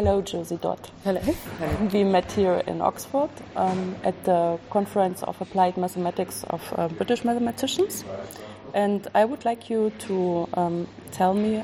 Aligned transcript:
Hello, 0.00 0.22
Josie 0.22 0.56
Dodd. 0.56 0.80
Hello. 1.04 1.20
Hello. 1.20 1.88
We 1.92 2.04
met 2.04 2.32
here 2.32 2.62
in 2.66 2.80
Oxford 2.80 3.28
um, 3.54 3.94
at 4.02 4.24
the 4.24 4.58
Conference 4.70 5.22
of 5.22 5.38
Applied 5.42 5.76
Mathematics 5.76 6.42
of 6.44 6.62
uh, 6.78 6.88
British 6.88 7.22
Mathematicians. 7.22 8.02
And 8.72 9.06
I 9.14 9.26
would 9.26 9.44
like 9.44 9.68
you 9.68 9.92
to 10.06 10.48
um, 10.54 10.88
tell 11.12 11.34
me 11.34 11.62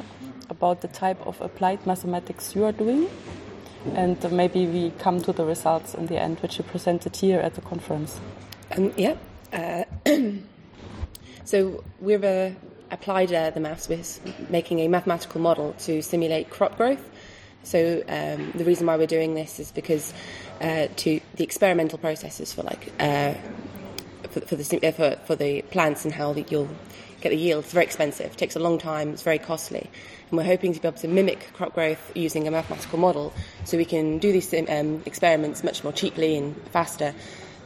about 0.50 0.82
the 0.82 0.88
type 0.88 1.26
of 1.26 1.40
applied 1.40 1.86
mathematics 1.86 2.54
you 2.54 2.66
are 2.66 2.72
doing. 2.72 3.08
And 3.94 4.22
uh, 4.22 4.28
maybe 4.28 4.66
we 4.66 4.90
come 4.98 5.22
to 5.22 5.32
the 5.32 5.46
results 5.46 5.94
in 5.94 6.04
the 6.04 6.20
end, 6.20 6.38
which 6.40 6.58
you 6.58 6.64
presented 6.64 7.16
here 7.16 7.40
at 7.40 7.54
the 7.54 7.62
conference. 7.62 8.20
Um, 8.76 8.92
yeah. 8.98 9.16
Uh, 9.50 9.84
so 11.44 11.82
we've 12.02 12.22
uh, 12.22 12.50
applied 12.90 13.32
uh, 13.32 13.48
the 13.48 13.60
maths 13.60 13.88
with 13.88 14.20
making 14.50 14.80
a 14.80 14.88
mathematical 14.88 15.40
model 15.40 15.72
to 15.78 16.02
simulate 16.02 16.50
crop 16.50 16.76
growth. 16.76 17.02
So 17.66 18.02
um, 18.08 18.52
the 18.54 18.64
reason 18.64 18.86
why 18.86 18.96
we're 18.96 19.08
doing 19.08 19.34
this 19.34 19.58
is 19.58 19.72
because 19.72 20.14
uh, 20.60 20.86
to 20.96 21.20
the 21.34 21.42
experimental 21.42 21.98
processes 21.98 22.52
for 22.52 22.62
like 22.62 22.92
uh, 23.00 23.34
for, 24.30 24.40
for, 24.42 24.54
the 24.54 24.92
for, 24.92 25.16
for 25.26 25.34
the 25.34 25.62
plants 25.62 26.04
and 26.04 26.14
how 26.14 26.32
the, 26.32 26.42
you'll 26.48 26.68
get 27.20 27.30
the 27.30 27.36
yield. 27.36 27.64
It's 27.64 27.72
very 27.72 27.84
expensive. 27.84 28.26
It 28.26 28.38
takes 28.38 28.54
a 28.54 28.60
long 28.60 28.78
time. 28.78 29.10
It's 29.10 29.22
very 29.22 29.40
costly. 29.40 29.90
And 30.30 30.38
we're 30.38 30.44
hoping 30.44 30.74
to 30.74 30.80
be 30.80 30.86
able 30.86 30.98
to 30.98 31.08
mimic 31.08 31.52
crop 31.54 31.74
growth 31.74 32.12
using 32.14 32.46
a 32.46 32.52
mathematical 32.52 33.00
model, 33.00 33.32
so 33.64 33.76
we 33.76 33.84
can 33.84 34.18
do 34.18 34.30
these 34.30 34.54
um, 34.68 35.02
experiments 35.04 35.64
much 35.64 35.82
more 35.82 35.92
cheaply 35.92 36.36
and 36.36 36.54
faster. 36.70 37.14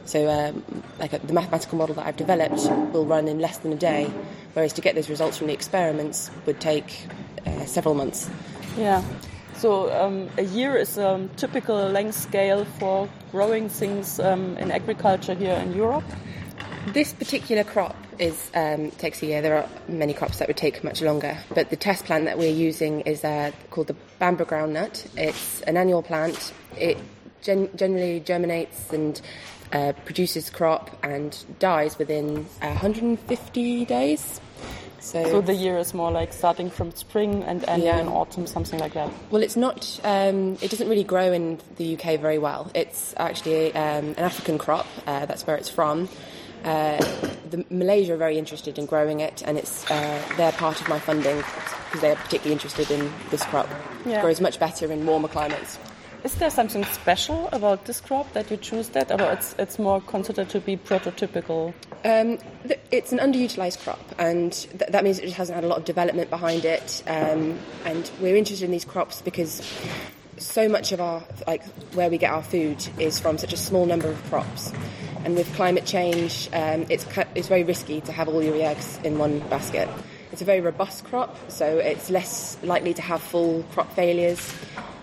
So, 0.05 0.27
um, 0.27 0.63
like 0.97 1.13
a, 1.13 1.19
the 1.19 1.33
mathematical 1.33 1.77
model 1.77 1.93
that 1.95 2.07
I've 2.07 2.17
developed 2.17 2.65
will 2.91 3.05
run 3.05 3.27
in 3.27 3.37
less 3.37 3.57
than 3.59 3.71
a 3.71 3.75
day, 3.75 4.11
whereas 4.53 4.73
to 4.73 4.81
get 4.81 4.95
those 4.95 5.09
results 5.09 5.37
from 5.37 5.45
the 5.45 5.53
experiments 5.53 6.31
would 6.47 6.59
take 6.59 7.05
uh, 7.45 7.65
several 7.65 7.93
months. 7.93 8.27
Yeah. 8.77 9.03
So 9.61 9.93
um, 9.93 10.27
a 10.39 10.41
year 10.41 10.75
is 10.75 10.97
a 10.97 11.29
typical 11.37 11.87
length 11.87 12.15
scale 12.15 12.65
for 12.79 13.07
growing 13.31 13.69
things 13.69 14.19
um, 14.19 14.57
in 14.57 14.71
agriculture 14.71 15.35
here 15.35 15.53
in 15.53 15.75
Europe. 15.75 16.03
This 16.93 17.13
particular 17.13 17.63
crop 17.63 17.95
is 18.17 18.49
um, 18.55 18.89
takes 18.89 19.21
a 19.21 19.27
year. 19.27 19.39
There 19.43 19.55
are 19.55 19.69
many 19.87 20.15
crops 20.15 20.39
that 20.39 20.47
would 20.47 20.57
take 20.57 20.83
much 20.83 21.03
longer, 21.03 21.37
but 21.53 21.69
the 21.69 21.75
test 21.75 22.05
plant 22.05 22.25
that 22.25 22.39
we're 22.39 22.51
using 22.51 23.01
is 23.01 23.23
uh, 23.23 23.51
called 23.69 23.85
the 23.85 23.95
Bambara 24.19 24.47
groundnut. 24.47 25.05
It's 25.15 25.61
an 25.61 25.77
annual 25.77 26.01
plant. 26.01 26.53
It 26.75 26.97
gen- 27.43 27.69
generally 27.75 28.19
germinates 28.19 28.91
and 28.91 29.21
uh, 29.73 29.93
produces 30.05 30.49
crop 30.49 30.89
and 31.03 31.37
dies 31.59 31.99
within 31.99 32.45
150 32.61 33.85
days. 33.85 34.41
So, 35.01 35.23
so, 35.23 35.41
the 35.41 35.55
year 35.55 35.79
is 35.79 35.95
more 35.95 36.11
like 36.11 36.31
starting 36.31 36.69
from 36.69 36.91
spring 36.91 37.43
and 37.43 37.67
ending 37.67 37.87
yeah. 37.87 37.99
in 37.99 38.07
autumn, 38.07 38.45
something 38.45 38.79
like 38.79 38.93
that. 38.93 39.11
Well, 39.31 39.41
it's 39.41 39.57
not. 39.57 39.99
Um, 40.03 40.59
it 40.61 40.69
doesn't 40.69 40.87
really 40.87 41.03
grow 41.03 41.33
in 41.33 41.59
the 41.77 41.95
UK 41.95 42.19
very 42.19 42.37
well. 42.37 42.69
It's 42.75 43.15
actually 43.17 43.73
um, 43.73 44.09
an 44.09 44.19
African 44.19 44.59
crop. 44.59 44.85
Uh, 45.07 45.25
that's 45.25 45.47
where 45.47 45.57
it's 45.57 45.69
from. 45.69 46.07
Uh, 46.63 47.03
the 47.49 47.65
Malaysia 47.71 48.13
are 48.13 48.17
very 48.17 48.37
interested 48.37 48.77
in 48.77 48.85
growing 48.85 49.21
it, 49.21 49.41
and 49.43 49.57
it's 49.57 49.89
uh, 49.89 50.21
they're 50.37 50.51
part 50.51 50.79
of 50.79 50.87
my 50.87 50.99
funding 50.99 51.37
because 51.37 52.01
they 52.01 52.11
are 52.11 52.15
particularly 52.15 52.53
interested 52.53 52.91
in 52.91 53.11
this 53.31 53.43
crop. 53.45 53.67
Yeah. 54.05 54.19
It 54.19 54.21
grows 54.21 54.39
much 54.39 54.59
better 54.59 54.91
in 54.91 55.03
warmer 55.07 55.27
climates. 55.27 55.79
Is 56.23 56.35
there 56.35 56.51
something 56.51 56.83
special 56.85 57.49
about 57.51 57.85
this 57.85 57.99
crop 57.99 58.31
that 58.33 58.51
you 58.51 58.57
choose 58.57 58.89
that, 58.89 59.11
or 59.11 59.31
it's 59.31 59.55
it's 59.57 59.79
more 59.79 60.01
considered 60.01 60.49
to 60.49 60.59
be 60.59 60.77
prototypical? 60.77 61.73
Um, 62.05 62.37
it's 62.91 63.11
an 63.11 63.17
underutilized 63.17 63.83
crop, 63.83 63.99
and 64.19 64.51
th- 64.53 64.91
that 64.91 65.03
means 65.03 65.17
it 65.17 65.23
just 65.23 65.37
hasn't 65.37 65.55
had 65.55 65.63
a 65.63 65.67
lot 65.67 65.79
of 65.79 65.85
development 65.85 66.29
behind 66.29 66.63
it. 66.63 67.01
Um, 67.07 67.57
and 67.85 68.11
we're 68.19 68.35
interested 68.35 68.65
in 68.65 68.71
these 68.71 68.85
crops 68.85 69.23
because 69.23 69.67
so 70.37 70.69
much 70.69 70.91
of 70.91 71.01
our 71.01 71.23
like 71.47 71.63
where 71.93 72.09
we 72.09 72.19
get 72.19 72.31
our 72.31 72.43
food 72.43 72.87
is 72.99 73.19
from 73.19 73.39
such 73.39 73.53
a 73.53 73.57
small 73.57 73.87
number 73.87 74.09
of 74.09 74.23
crops. 74.25 74.71
And 75.25 75.35
with 75.35 75.51
climate 75.55 75.85
change, 75.85 76.49
um, 76.53 76.85
it's 76.89 77.05
it's 77.33 77.47
very 77.47 77.63
risky 77.63 77.99
to 78.01 78.11
have 78.11 78.27
all 78.27 78.43
your 78.43 78.61
eggs 78.61 78.99
in 79.03 79.17
one 79.17 79.39
basket. 79.49 79.89
It's 80.31 80.43
a 80.43 80.45
very 80.45 80.61
robust 80.61 81.03
crop, 81.05 81.35
so 81.49 81.79
it's 81.79 82.11
less 82.11 82.57
likely 82.61 82.93
to 82.93 83.01
have 83.01 83.23
full 83.23 83.63
crop 83.73 83.91
failures. 83.93 84.53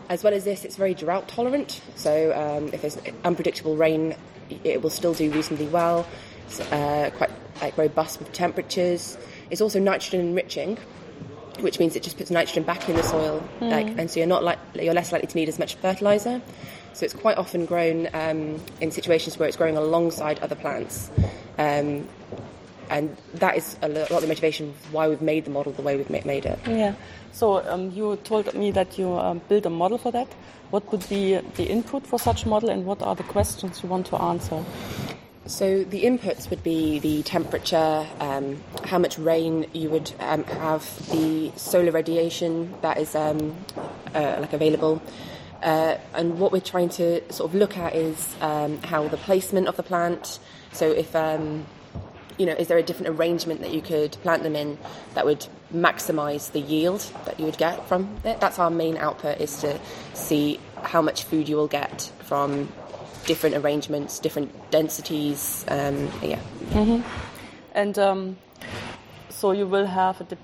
As 0.09 0.25
well 0.25 0.33
as 0.33 0.45
this, 0.45 0.65
it's 0.65 0.77
very 0.77 0.95
drought 0.95 1.29
tolerant. 1.29 1.81
So 1.97 2.33
um, 2.33 2.71
if 2.73 2.81
there's 2.83 2.99
unpredictable 3.25 3.77
rain, 3.77 4.17
it 4.65 4.83
will 4.83 4.91
still 4.91 5.13
do 5.13 5.31
reasonably 5.31 5.67
well. 5.67 6.07
It's 6.47 6.61
uh, 6.61 7.11
quite 7.17 7.31
like 7.61 7.77
robust 7.77 8.19
with 8.19 8.33
temperatures. 8.33 9.19
It's 9.51 9.61
also 9.61 9.79
nitrogen 9.79 10.21
enriching, 10.21 10.79
which 11.61 11.79
means 11.79 11.95
it 11.97 12.03
just 12.03 12.17
puts 12.17 12.31
nitrogen 12.31 12.63
back 12.63 12.89
in 12.89 12.97
the 12.97 13.03
soil, 13.03 13.47
mm. 13.61 13.71
like, 13.71 13.87
and 13.99 14.11
so 14.11 14.21
you're 14.21 14.27
not 14.27 14.45
like 14.45 14.59
you're 14.75 14.95
less 14.95 15.13
likely 15.13 15.29
to 15.29 15.37
need 15.37 15.49
as 15.49 15.59
much 15.59 15.75
fertilizer. 15.77 16.41
So 16.95 17.05
it's 17.05 17.15
quite 17.15 17.37
often 17.37 17.67
grown 17.67 18.09
um, 18.15 18.61
in 18.81 18.91
situations 18.91 19.39
where 19.39 19.47
it's 19.47 19.57
growing 19.57 19.77
alongside 19.77 20.39
other 20.41 20.57
plants. 20.57 21.11
Um, 21.59 22.09
and 22.91 23.17
that 23.35 23.57
is 23.57 23.77
a 23.83 23.89
lot 23.89 24.11
of 24.11 24.21
the 24.23 24.29
motivation 24.29 24.75
why 24.93 25.09
we've 25.09 25.23
made 25.23 25.45
the 25.45 25.51
model 25.51 25.73
the 25.73 25.83
way 25.83 25.97
we've 25.97 26.11
made 26.11 26.47
it. 26.47 26.59
Yeah. 26.67 26.95
So 27.33 27.67
um, 27.69 27.91
you 27.91 28.17
told 28.25 28.53
me 28.55 28.71
that 28.73 28.99
you 28.99 29.13
um, 29.13 29.41
build 29.49 29.67
a 29.67 29.71
model 29.71 29.99
for 29.99 30.11
that. 30.13 30.29
What 30.71 30.91
would 30.93 31.09
be 31.09 31.35
the 31.57 31.65
input 31.65 32.07
for 32.07 32.19
such 32.19 32.45
a 32.45 32.49
model, 32.49 32.69
and 32.69 32.85
what 32.85 33.03
are 33.03 33.15
the 33.15 33.23
questions 33.23 33.83
you 33.83 33.89
want 33.89 34.07
to 34.07 34.17
answer? 34.17 34.65
So 35.47 35.83
the 35.83 36.05
inputs 36.05 36.51
would 36.51 36.63
be 36.63 36.99
the 36.99 37.23
temperature, 37.23 38.07
um, 38.21 38.63
how 38.85 38.99
much 38.99 39.19
rain 39.19 39.67
you 39.73 39.89
would 39.89 40.13
um, 40.21 40.45
have, 40.45 40.85
the 41.11 41.53
solar 41.57 41.91
radiation 41.91 42.75
that 42.83 42.99
is 42.99 43.15
um, 43.15 43.57
uh, 44.15 44.37
like 44.41 44.53
available. 44.53 45.01
Uh, 45.63 45.97
and 46.15 46.39
what 46.39 46.53
we're 46.53 46.61
trying 46.61 46.91
to 46.91 47.33
sort 47.33 47.51
of 47.51 47.55
look 47.55 47.79
at 47.79 47.95
is 47.95 48.37
um, 48.43 48.77
how 48.83 49.09
the 49.09 49.17
placement 49.17 49.69
of 49.69 49.77
the 49.77 49.83
plant. 49.83 50.39
So 50.73 50.91
if 50.91 51.17
um, 51.17 51.65
you 52.39 52.47
know, 52.47 52.53
is 52.53 52.69
there 52.69 52.79
a 52.79 52.83
different 52.83 53.19
arrangement 53.19 53.61
that 53.61 53.73
you 53.73 53.83
could 53.83 54.13
plant 54.23 54.43
them 54.45 54.55
in 54.57 54.79
that 55.15 55.27
would 55.27 55.47
maximise 55.75 56.53
the 56.53 56.61
yield 56.61 57.01
that 57.25 57.39
you 57.39 57.45
would 57.45 57.59
get 57.59 57.87
from 57.89 58.17
it? 58.25 58.41
That's 58.41 58.59
our 58.59 58.71
main 58.71 58.97
output 58.97 59.41
is 59.41 59.61
to 59.61 59.79
see 60.15 60.61
how 60.83 61.03
much 61.03 61.25
food 61.25 61.49
you 61.49 61.57
will 61.57 61.69
get 61.69 62.11
from 62.23 62.69
different 63.27 63.57
arrangements, 63.57 64.19
different 64.19 64.71
densities. 64.71 65.65
Um, 65.69 66.09
yeah. 66.23 66.41
Mm-hmm. 66.71 67.03
And 67.73 67.99
um, 67.99 68.37
so 69.29 69.53
you 69.53 69.67
will 69.67 69.87
have 69.87 70.21
a 70.21 70.25
de- 70.25 70.39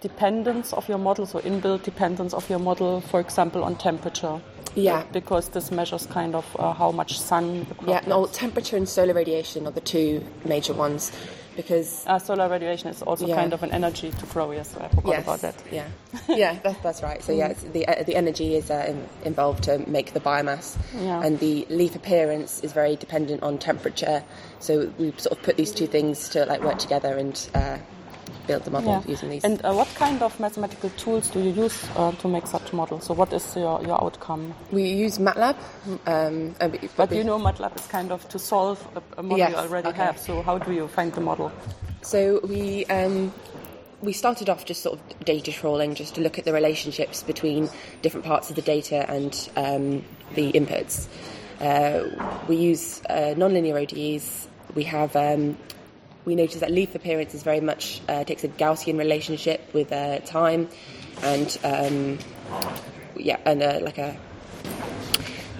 dependence 0.00 0.72
of 0.72 0.88
your 0.88 0.98
model, 0.98 1.26
so 1.26 1.40
inbuilt 1.40 1.82
dependence 1.82 2.32
of 2.32 2.48
your 2.48 2.58
model, 2.60 3.00
for 3.00 3.20
example, 3.20 3.64
on 3.64 3.76
temperature. 3.76 4.40
Yeah. 4.76 5.04
Because 5.12 5.48
this 5.48 5.72
measures 5.72 6.06
kind 6.06 6.34
of 6.36 6.46
uh, 6.58 6.72
how 6.72 6.92
much 6.92 7.18
sun 7.18 7.66
the 7.68 7.74
crop 7.74 7.88
Yeah, 7.88 8.02
no, 8.06 8.26
temperature 8.26 8.76
and 8.76 8.88
solar 8.88 9.14
radiation 9.14 9.66
are 9.66 9.72
the 9.72 9.80
two 9.80 10.24
major 10.44 10.72
ones 10.72 11.10
because 11.56 12.04
uh, 12.06 12.18
solar 12.18 12.48
radiation 12.48 12.88
is 12.88 13.02
also 13.02 13.26
yeah. 13.26 13.36
kind 13.36 13.52
of 13.52 13.62
an 13.62 13.72
energy 13.72 14.10
to 14.10 14.26
grow. 14.26 14.50
Yes, 14.50 14.76
I 14.76 14.88
forgot 14.88 15.12
yes, 15.12 15.22
about 15.22 15.40
that. 15.40 15.62
Yeah, 15.70 15.88
yeah, 16.28 16.58
that's, 16.62 16.80
that's 16.80 17.02
right. 17.02 17.22
So 17.22 17.32
yeah, 17.32 17.52
the 17.72 17.86
uh, 17.86 18.02
the 18.02 18.16
energy 18.16 18.54
is 18.54 18.70
uh, 18.70 18.94
involved 19.24 19.64
to 19.64 19.78
make 19.90 20.12
the 20.12 20.20
biomass, 20.20 20.76
yeah. 20.94 21.22
and 21.22 21.38
the 21.38 21.66
leaf 21.70 21.94
appearance 21.96 22.60
is 22.60 22.72
very 22.72 22.96
dependent 22.96 23.42
on 23.42 23.58
temperature. 23.58 24.24
So 24.58 24.92
we 24.98 25.12
sort 25.12 25.38
of 25.38 25.42
put 25.42 25.56
these 25.56 25.72
two 25.72 25.86
things 25.86 26.28
to 26.30 26.44
like 26.46 26.62
work 26.62 26.78
together 26.78 27.16
and 27.16 27.48
uh, 27.54 27.78
build 28.50 28.64
the 28.64 28.70
model 28.70 28.90
yeah. 28.92 29.10
using 29.14 29.30
these. 29.30 29.44
And 29.44 29.64
uh, 29.64 29.72
what 29.72 29.88
kind 29.94 30.22
of 30.22 30.38
mathematical 30.40 30.90
tools 31.02 31.30
do 31.30 31.38
you 31.40 31.52
use 31.64 31.78
uh, 31.96 32.12
to 32.12 32.28
make 32.28 32.46
such 32.46 32.72
models? 32.72 33.04
So 33.04 33.14
what 33.14 33.32
is 33.32 33.44
your, 33.54 33.80
your 33.82 34.02
outcome? 34.02 34.54
We 34.72 34.84
use 35.04 35.18
MATLAB. 35.18 35.56
Um, 36.06 36.54
but 36.96 37.12
you 37.12 37.24
know 37.24 37.38
MATLAB 37.38 37.76
is 37.76 37.86
kind 37.86 38.10
of 38.10 38.28
to 38.28 38.38
solve 38.38 38.78
a, 38.96 39.20
a 39.20 39.22
model 39.22 39.38
yes, 39.38 39.50
you 39.50 39.56
already 39.56 39.88
okay. 39.88 40.04
have. 40.04 40.18
So 40.18 40.42
how 40.42 40.58
do 40.58 40.72
you 40.72 40.88
find 40.88 41.12
the 41.12 41.20
model? 41.20 41.52
So 42.02 42.40
we 42.44 42.86
um, 42.86 43.32
we 44.02 44.12
started 44.12 44.48
off 44.48 44.64
just 44.64 44.82
sort 44.82 44.98
of 44.98 45.24
data 45.24 45.52
trawling, 45.52 45.94
just 45.94 46.14
to 46.16 46.20
look 46.20 46.38
at 46.38 46.44
the 46.44 46.52
relationships 46.52 47.22
between 47.22 47.68
different 48.02 48.26
parts 48.26 48.50
of 48.50 48.56
the 48.56 48.62
data 48.62 49.08
and 49.08 49.32
um, 49.56 50.04
the 50.34 50.52
inputs. 50.52 51.06
Uh, 51.60 52.08
we 52.48 52.56
use 52.56 53.02
uh, 53.10 53.34
nonlinear 53.36 53.76
ODEs. 53.82 54.48
We 54.74 54.84
have 54.84 55.14
um, 55.14 55.56
we 56.30 56.36
notice 56.36 56.60
that 56.60 56.70
leaf 56.70 56.94
appearance 56.94 57.34
is 57.34 57.42
very 57.42 57.60
much 57.60 58.00
uh, 58.08 58.22
takes 58.22 58.44
a 58.44 58.48
Gaussian 58.48 58.96
relationship 58.96 59.60
with 59.74 59.90
uh, 59.90 60.20
time, 60.20 60.68
and 61.22 61.58
um, 61.64 62.18
yeah, 63.16 63.36
and 63.44 63.60
uh, 63.60 63.80
like 63.82 63.98
a, 63.98 64.16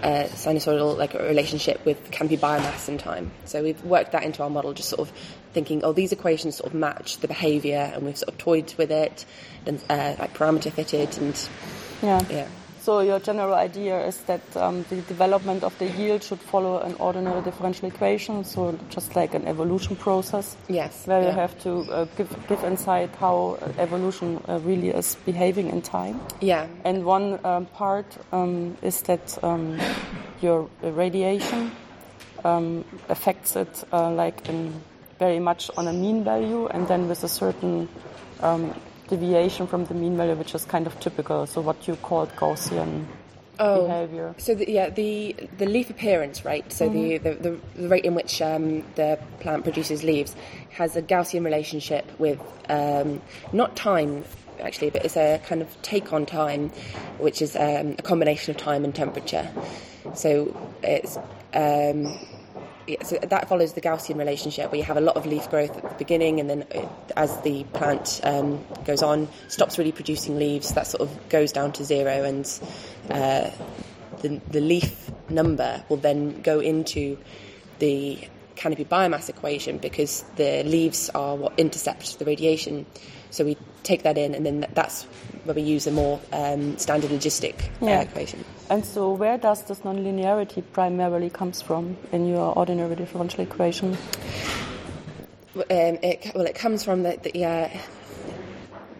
a, 0.05 0.29
sinusoidal 0.31 0.97
like 0.97 1.15
a 1.15 1.25
relationship 1.25 1.85
with 1.85 2.13
canopy 2.13 2.37
biomass 2.37 2.89
and 2.89 3.01
time. 3.01 3.33
So 3.47 3.65
we've 3.65 3.83
worked 3.83 4.13
that 4.13 4.23
into 4.23 4.45
our 4.45 4.51
model, 4.51 4.73
just 4.73 4.91
sort 4.91 5.01
of 5.01 5.13
thinking, 5.53 5.83
oh, 5.83 5.93
these 5.93 6.13
equations 6.13 6.55
sort 6.55 6.73
of 6.73 6.79
match 6.79 7.17
the 7.17 7.27
behaviour, 7.27 7.91
and 7.93 8.05
we've 8.05 8.17
sort 8.17 8.29
of 8.29 8.39
toyed 8.39 8.73
with 8.79 8.93
it 8.93 9.25
and 9.67 9.83
uh, 9.91 10.15
like 10.21 10.35
parameter 10.35 10.71
fitted 10.71 11.19
and 11.19 11.49
yeah. 12.01 12.25
yeah. 12.31 12.49
So 12.81 13.01
your 13.01 13.21
general 13.21 13.53
idea 13.53 14.07
is 14.07 14.17
that 14.23 14.41
um, 14.57 14.85
the 14.89 15.03
development 15.03 15.65
of 15.65 15.79
the 15.79 15.87
yield 15.87 16.23
should 16.23 16.41
follow 16.41 16.79
an 16.81 16.95
ordinary 16.99 17.43
differential 17.43 17.89
equation, 17.89 18.43
so 18.45 18.79
just 18.89 19.15
like 19.15 19.35
an 19.35 19.47
evolution 19.47 19.97
process. 19.97 20.57
Yes, 20.69 21.07
Where 21.07 21.23
you 21.23 21.31
have 21.31 21.59
to 21.63 21.81
uh, 21.93 22.05
give, 22.17 22.35
give 22.49 22.65
insight 22.65 23.15
how 23.17 23.59
uh, 23.61 23.73
evolution 23.77 24.41
uh, 24.49 24.61
really 24.61 24.89
is 24.89 25.15
behaving 25.27 25.69
in 25.69 25.83
time. 25.83 26.21
Yeah. 26.41 26.69
And 26.85 27.05
one 27.05 27.39
um, 27.45 27.67
part 27.67 28.07
um, 28.33 28.79
is 28.81 29.03
that 29.03 29.39
um, 29.45 29.79
your 30.41 30.71
radiation 30.83 31.73
um, 32.45 32.85
affects 33.11 33.57
it 33.57 33.85
uh, 33.93 34.11
like 34.11 34.49
in 34.49 34.81
very 35.19 35.39
much 35.39 35.71
on 35.77 35.87
a 35.87 35.93
mean 35.93 36.25
value, 36.25 36.67
and 36.69 36.89
then 36.89 37.09
with 37.09 37.23
a 37.25 37.29
certain 37.29 37.91
um, 38.41 38.75
deviation 39.11 39.67
from 39.67 39.85
the 39.85 39.95
mean 39.95 40.17
value, 40.17 40.35
which 40.35 40.55
is 40.55 40.65
kind 40.65 40.87
of 40.87 40.99
typical. 41.01 41.47
So 41.47 41.61
what 41.61 41.87
you 41.87 41.97
called 41.97 42.31
Gaussian 42.37 43.05
Oh. 43.63 43.87
behavior. 43.87 44.35
So 44.39 44.55
the, 44.55 44.71
yeah, 44.71 44.89
the 44.89 45.37
the 45.59 45.67
leaf 45.67 45.91
appearance 45.91 46.47
rate, 46.47 46.73
so 46.73 46.89
the, 46.89 47.19
the, 47.19 47.35
the, 47.35 47.61
the 47.77 47.89
rate 47.89 48.07
in 48.07 48.15
which 48.15 48.41
um, 48.41 48.83
the 48.95 49.19
plant 49.41 49.65
produces 49.65 50.03
leaves, 50.03 50.35
has 50.71 50.97
a 50.97 51.03
Gaussian 51.03 51.45
relationship 51.45 52.07
with 52.19 52.41
um, 52.71 53.21
not 53.53 53.77
time 53.77 54.25
actually, 54.63 54.89
but 54.89 55.05
it's 55.05 55.17
a 55.17 55.41
kind 55.45 55.61
of 55.61 55.69
take 55.83 56.11
on 56.13 56.25
time, 56.25 56.71
which 57.19 57.43
is 57.43 57.55
um, 57.55 57.97
a 57.99 58.03
combination 58.03 58.51
of 58.55 58.57
time 58.57 58.83
and 58.83 58.95
temperature. 58.95 59.47
So 60.15 60.57
it's 60.83 61.19
um, 61.53 62.19
so 63.03 63.19
that 63.23 63.49
follows 63.49 63.73
the 63.75 63.81
Gaussian 63.81 64.19
relationship, 64.19 64.71
where 64.71 64.79
you 64.79 64.85
have 64.85 64.97
a 64.97 65.01
lot 65.01 65.17
of 65.17 65.27
leaf 65.27 65.49
growth 65.51 65.77
at 65.77 65.83
the 65.83 65.95
beginning, 65.97 66.41
and 66.41 66.49
then 66.49 66.67
uh, 66.75 66.89
as 67.17 67.41
the 67.43 67.65
plant 67.73 68.21
um, 68.25 68.65
goes 68.85 69.03
on, 69.03 69.29
stops 69.49 69.79
really 69.79 69.93
producing 69.93 70.39
leaves, 70.39 70.73
that 70.75 70.87
sort 70.87 71.03
of 71.03 71.29
goes 71.29 71.53
down 71.53 71.73
to 71.73 71.85
zero, 71.85 72.25
and 72.25 72.61
uh, 73.11 73.51
the, 74.23 74.41
the 74.51 74.61
leaf 74.61 75.11
number 75.29 75.83
will 75.89 75.97
then 75.97 76.41
go 76.43 76.61
into 76.61 77.17
the 77.79 78.19
canopy 78.61 78.85
biomass 78.85 79.29
equation 79.31 79.79
because 79.79 80.23
the 80.37 80.63
leaves 80.65 81.09
are 81.15 81.35
what 81.35 81.59
intercept 81.59 82.19
the 82.19 82.25
radiation. 82.27 82.85
So 83.31 83.45
we 83.45 83.57
take 83.85 84.03
that 84.03 84.19
in, 84.19 84.35
and 84.35 84.45
then 84.45 84.67
that's 84.75 85.05
where 85.45 85.55
we 85.55 85.63
use 85.63 85.87
a 85.87 85.91
more 85.91 86.21
um, 86.33 86.77
standard 86.77 87.11
logistic 87.11 87.55
uh, 87.81 87.87
equation. 87.87 88.45
And 88.69 88.85
so 88.85 89.13
where 89.13 89.39
does 89.39 89.65
this 89.65 89.81
nonlinearity 89.81 90.63
primarily 90.73 91.31
comes 91.31 91.63
from 91.63 91.97
in 92.13 92.27
your 92.27 92.57
ordinary 92.57 92.97
differential 92.97 93.41
equation? 93.41 93.97
Um, 95.55 95.65
it, 95.71 96.31
well, 96.35 96.47
it 96.47 96.55
comes 96.55 96.85
from 96.85 97.03
the 97.03 97.19
the, 97.23 97.45
uh, 97.45 97.69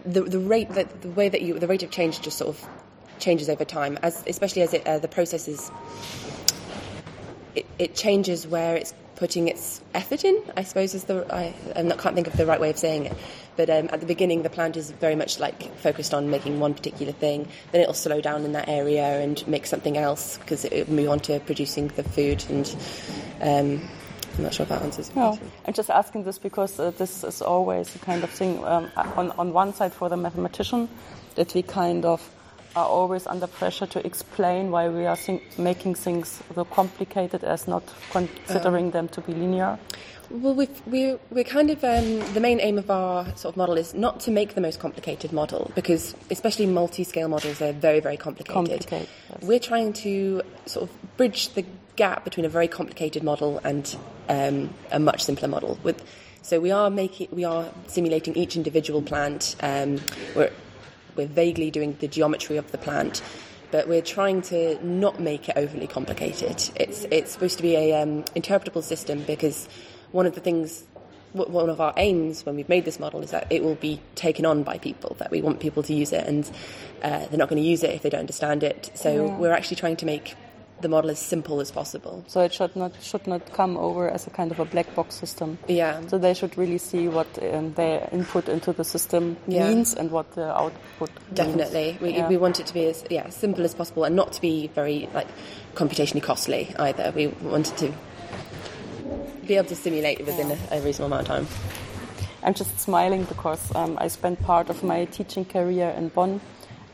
the 0.05 0.21
the 0.23 0.39
rate 0.39 0.69
that 0.71 1.01
the 1.01 1.09
way 1.09 1.29
that 1.29 1.41
you 1.41 1.59
the 1.59 1.67
rate 1.67 1.83
of 1.83 1.91
change 1.91 2.19
just 2.21 2.37
sort 2.37 2.49
of 2.49 2.67
changes 3.19 3.47
over 3.47 3.63
time, 3.63 3.99
as 4.01 4.23
especially 4.27 4.63
as 4.63 4.73
it, 4.73 4.87
uh, 4.87 4.97
the 4.97 5.07
process 5.07 5.47
is. 5.47 5.71
It, 7.53 7.65
it 7.77 7.95
changes 7.95 8.47
where 8.47 8.77
it's 8.77 8.93
putting 9.21 9.47
its 9.47 9.81
effort 9.93 10.25
in. 10.25 10.35
I 10.57 10.63
suppose 10.63 10.95
is 10.95 11.03
the 11.03 11.31
I 11.31 11.53
I'm 11.75 11.91
can't 11.91 12.15
think 12.15 12.25
of 12.25 12.35
the 12.37 12.47
right 12.47 12.59
way 12.59 12.71
of 12.71 12.77
saying 12.79 13.05
it. 13.05 13.15
But 13.55 13.69
um, 13.69 13.87
at 13.93 13.99
the 13.99 14.07
beginning, 14.07 14.41
the 14.41 14.49
plant 14.49 14.75
is 14.75 14.89
very 14.89 15.15
much 15.15 15.39
like 15.39 15.71
focused 15.77 16.15
on 16.15 16.31
making 16.31 16.59
one 16.59 16.73
particular 16.73 17.11
thing. 17.11 17.47
Then 17.71 17.81
it'll 17.81 17.93
slow 17.93 18.19
down 18.19 18.45
in 18.45 18.53
that 18.53 18.67
area 18.67 19.21
and 19.21 19.47
make 19.47 19.67
something 19.67 19.95
else 19.95 20.39
because 20.39 20.65
it 20.65 20.87
will 20.87 20.95
move 20.95 21.09
on 21.09 21.19
to 21.27 21.39
producing 21.41 21.89
the 21.89 22.01
food. 22.01 22.43
And 22.49 22.75
um, 23.41 23.87
I'm 24.37 24.43
not 24.45 24.55
sure 24.55 24.63
if 24.63 24.69
that 24.69 24.81
answers. 24.81 25.09
your 25.09 25.17
No, 25.17 25.29
question. 25.29 25.51
I'm 25.67 25.73
just 25.73 25.91
asking 25.91 26.23
this 26.23 26.39
because 26.39 26.79
uh, 26.79 26.89
this 26.89 27.23
is 27.23 27.43
always 27.43 27.95
a 27.95 27.99
kind 27.99 28.23
of 28.23 28.31
thing 28.31 28.63
um, 28.65 28.89
on, 28.95 29.29
on 29.37 29.53
one 29.53 29.71
side 29.71 29.93
for 29.93 30.09
the 30.09 30.17
mathematician 30.17 30.89
that 31.35 31.53
we 31.53 31.61
kind 31.61 32.05
of 32.05 32.27
are 32.75 32.85
always 32.85 33.27
under 33.27 33.47
pressure 33.47 33.85
to 33.85 34.05
explain 34.05 34.71
why 34.71 34.87
we 34.87 35.05
are 35.05 35.17
making 35.57 35.95
things 35.95 36.41
so 36.55 36.65
complicated 36.65 37.43
as 37.43 37.67
not 37.67 37.83
considering 38.11 38.91
them 38.91 39.07
to 39.09 39.21
be 39.21 39.33
linear. 39.33 39.77
Well, 40.29 40.55
we've, 40.55 40.81
we're, 40.87 41.19
we're 41.29 41.43
kind 41.43 41.69
of, 41.69 41.83
um, 41.83 42.19
the 42.33 42.39
main 42.39 42.61
aim 42.61 42.77
of 42.77 42.89
our 42.89 43.25
sort 43.35 43.53
of 43.53 43.57
model 43.57 43.75
is 43.75 43.93
not 43.93 44.21
to 44.21 44.31
make 44.31 44.55
the 44.55 44.61
most 44.61 44.79
complicated 44.79 45.33
model 45.33 45.71
because, 45.75 46.15
especially 46.29 46.67
multi 46.67 47.03
scale 47.03 47.27
models, 47.27 47.59
they're 47.59 47.73
very, 47.73 47.99
very 47.99 48.15
complicated. 48.15 48.53
Complicated, 48.53 49.09
yes. 49.29 49.41
We're 49.41 49.59
trying 49.59 49.91
to 49.93 50.41
sort 50.65 50.89
of 50.89 51.17
bridge 51.17 51.49
the 51.49 51.65
gap 51.97 52.23
between 52.23 52.45
a 52.45 52.49
very 52.49 52.69
complicated 52.69 53.23
model 53.23 53.59
and 53.65 53.93
um, 54.29 54.73
a 54.91 54.99
much 54.99 55.25
simpler 55.25 55.49
model. 55.49 55.77
With, 55.83 56.01
so 56.43 56.61
we 56.61 56.71
are 56.71 56.89
making, 56.89 57.27
we 57.31 57.43
are 57.43 57.69
simulating 57.87 58.37
each 58.37 58.55
individual 58.55 59.01
plant. 59.01 59.57
Um, 59.61 59.99
we're, 60.33 60.51
we're 61.15 61.27
vaguely 61.27 61.71
doing 61.71 61.97
the 61.99 62.07
geometry 62.07 62.57
of 62.57 62.71
the 62.71 62.77
plant, 62.77 63.21
but 63.71 63.87
we're 63.87 64.01
trying 64.01 64.41
to 64.43 64.83
not 64.85 65.19
make 65.19 65.49
it 65.49 65.57
overly 65.57 65.87
complicated. 65.87 66.69
It's 66.75 67.05
it's 67.11 67.31
supposed 67.31 67.57
to 67.57 67.63
be 67.63 67.75
a 67.75 68.01
um, 68.01 68.23
interpretable 68.35 68.83
system 68.83 69.23
because 69.23 69.67
one 70.11 70.25
of 70.25 70.35
the 70.35 70.41
things, 70.41 70.83
one 71.33 71.69
of 71.69 71.79
our 71.79 71.93
aims 71.97 72.45
when 72.45 72.55
we've 72.55 72.67
made 72.69 72.83
this 72.85 72.99
model 72.99 73.21
is 73.21 73.31
that 73.31 73.47
it 73.49 73.63
will 73.63 73.75
be 73.75 74.01
taken 74.15 74.45
on 74.45 74.63
by 74.63 74.77
people. 74.77 75.15
That 75.19 75.31
we 75.31 75.41
want 75.41 75.59
people 75.59 75.83
to 75.83 75.93
use 75.93 76.11
it, 76.11 76.27
and 76.27 76.49
uh, 77.01 77.27
they're 77.27 77.37
not 77.37 77.49
going 77.49 77.61
to 77.61 77.67
use 77.67 77.83
it 77.83 77.91
if 77.91 78.01
they 78.01 78.09
don't 78.09 78.19
understand 78.19 78.63
it. 78.63 78.91
So 78.93 79.27
Yeah. 79.27 79.37
we're 79.37 79.53
actually 79.53 79.77
trying 79.77 79.95
to 79.97 80.05
make 80.05 80.35
the 80.81 80.89
model 80.89 81.09
as 81.11 81.19
simple 81.19 81.59
as 81.61 81.71
possible. 81.71 82.23
So 82.27 82.41
it 82.41 82.53
should 82.53 82.75
not 82.75 82.91
should 83.01 83.27
not 83.27 83.53
come 83.53 83.77
over 83.77 84.09
as 84.09 84.27
a 84.27 84.29
kind 84.29 84.51
of 84.51 84.59
a 84.59 84.65
black 84.65 84.93
box 84.95 85.15
system. 85.15 85.57
Yeah. 85.67 86.01
So 86.07 86.17
they 86.17 86.33
should 86.33 86.57
really 86.57 86.77
see 86.77 87.07
what 87.07 87.27
um, 87.41 87.73
their 87.73 88.07
input 88.11 88.49
into 88.49 88.73
the 88.73 88.83
system 88.83 89.37
Yeah. 89.47 89.67
means 89.69 89.93
and 89.93 90.11
what 90.11 90.31
the 90.35 90.51
output. 90.55 91.09
means. 91.09 91.33
Definitely, 91.35 91.97
we, 92.01 92.13
Yeah. 92.15 92.27
we 92.27 92.37
want 92.37 92.59
it 92.59 92.67
to 92.67 92.73
be 92.73 92.85
as 92.87 93.03
yeah 93.09 93.29
simple 93.29 93.63
as 93.63 93.73
possible 93.73 94.03
and 94.03 94.15
not 94.15 94.33
to 94.33 94.41
be 94.41 94.67
very 94.75 95.07
like 95.13 95.27
computationally 95.75 96.23
costly 96.23 96.73
either. 96.79 97.11
We 97.15 97.27
wanted 97.27 97.77
to 97.77 97.93
be 99.47 99.55
able 99.57 99.67
to 99.69 99.75
simulate 99.75 100.19
it 100.19 100.25
within 100.25 100.51
a, 100.51 100.57
a 100.71 100.81
reasonable 100.81 101.13
amount 101.13 101.21
of 101.21 101.27
time. 101.27 101.47
I'm 102.43 102.53
just 102.55 102.79
smiling 102.79 103.23
because 103.25 103.73
um, 103.75 103.97
I 104.01 104.07
spent 104.07 104.41
part 104.41 104.69
of 104.69 104.83
my 104.83 105.05
teaching 105.05 105.45
career 105.45 105.89
in 105.95 106.09
Bonn 106.09 106.41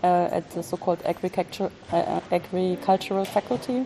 uh, 0.03 0.29
at 0.31 0.49
the 0.51 0.63
so-called 0.63 1.01
agriculture, 1.05 1.71
uh, 1.91 1.95
uh, 1.97 2.21
agricultural 2.31 3.25
faculty, 3.25 3.85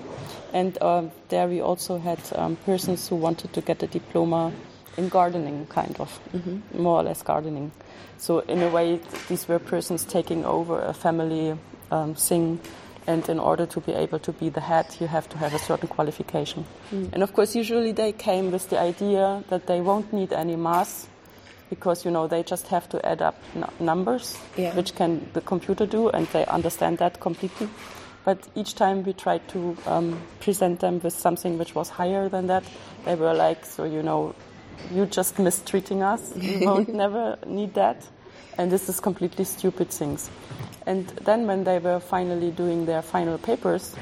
and 0.54 0.78
um 0.82 1.12
there 1.30 1.48
we 1.48 1.62
also 1.62 1.98
had 1.98 2.20
um, 2.36 2.56
persons 2.66 3.08
who 3.10 3.16
wanted 3.16 3.54
to 3.54 3.62
get 3.62 3.84
a 3.84 3.88
diploma 3.88 4.52
in 4.98 5.10
gardening, 5.10 5.66
kind 5.68 5.96
of, 6.00 6.20
more 6.74 7.00
or 7.00 7.04
less 7.04 7.24
gardening. 7.24 7.72
So 8.18 8.40
in 8.40 8.62
a 8.62 8.70
way, 8.70 9.00
these 9.30 9.48
were 9.48 9.60
persons 9.60 10.04
taking 10.04 10.46
over 10.46 10.82
a 10.82 10.94
family 10.94 11.58
um, 11.92 12.16
thing. 12.16 12.60
And 13.08 13.28
in 13.30 13.40
order 13.40 13.66
to 13.66 13.80
be 13.80 13.94
able 13.94 14.20
to 14.20 14.32
be 14.32 14.50
the 14.50 14.60
head, 14.62 14.86
you 15.00 15.08
have 15.08 15.28
to 15.30 15.38
have 15.38 15.56
a 15.56 15.60
certain 15.60 15.88
qualification. 15.88 16.66
And 17.14 17.24
of 17.24 17.34
course, 17.34 17.56
usually 17.56 17.94
they 17.94 18.12
came 18.12 18.52
with 18.52 18.70
the 18.70 18.80
idea 18.80 19.44
that 19.50 19.66
they 19.66 19.82
won't 19.82 20.14
need 20.14 20.34
any 20.34 20.56
mass 20.56 21.08
because 21.72 22.06
you 22.06 22.12
know 22.12 22.28
they 22.28 22.44
just 22.44 22.68
have 22.68 22.88
to 22.90 23.04
add 23.04 23.22
up 23.24 23.36
n- 23.56 23.66
numbers, 23.80 24.38
Yeah. 24.58 24.76
which 24.76 24.94
can 24.94 25.26
the 25.34 25.42
computer 25.42 25.88
do, 25.88 26.10
and 26.10 26.28
they 26.28 26.46
understand 26.46 26.98
that 27.00 27.20
completely. 27.20 27.68
But 28.26 28.38
each 28.56 28.76
time 28.76 29.04
we 29.04 29.14
tried 29.14 29.48
to 29.48 29.76
um, 29.88 30.22
present 30.42 30.80
them 30.82 31.00
with 31.02 31.14
something 31.14 31.58
which 31.58 31.74
was 31.74 31.90
higher 31.90 32.30
than 32.30 32.48
that, 32.48 32.64
they 33.06 33.16
were 33.16 33.34
like, 33.34 33.66
"So 33.66 33.86
you 33.86 34.04
know, 34.04 34.36
you 34.94 35.06
just 35.08 35.40
mistreating 35.40 36.04
us. 36.04 36.22
We 36.36 36.66
won't 36.66 36.94
never 36.94 37.38
need 37.48 37.74
that, 37.74 37.98
and 38.58 38.70
this 38.72 38.90
is 38.90 39.00
completely 39.00 39.46
stupid 39.46 39.90
things." 39.90 40.30
And 40.86 41.08
then 41.26 41.48
when 41.48 41.64
they 41.64 41.80
were 41.80 42.00
finally 42.00 42.52
doing 42.52 42.86
their 42.86 43.02
final 43.02 43.38
papers, 43.38 43.96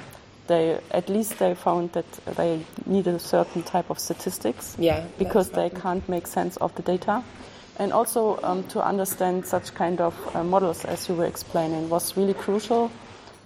they 0.47 0.79
at 0.91 1.07
least 1.09 1.38
they 1.39 1.53
found 1.55 1.91
that 1.93 2.05
they 2.35 2.59
needed 2.85 3.13
a 3.15 3.19
certain 3.19 3.61
type 3.63 3.89
of 3.91 3.99
statistics 3.99 4.75
Yeah, 4.79 5.03
because 5.19 5.51
they 5.51 5.69
can't 5.69 6.07
make 6.09 6.25
sense 6.27 6.57
of 6.57 6.73
the 6.75 6.81
data. 6.81 7.21
And 7.79 7.93
also 7.93 8.38
um, 8.43 8.63
to 8.65 8.83
understand 8.83 9.45
such 9.45 9.74
kind 9.74 10.01
of 10.01 10.13
uh, 10.36 10.43
models, 10.43 10.83
as 10.86 11.07
you 11.07 11.15
were 11.15 11.25
explaining, 11.25 11.89
was 11.89 12.17
really 12.17 12.33
crucial 12.33 12.91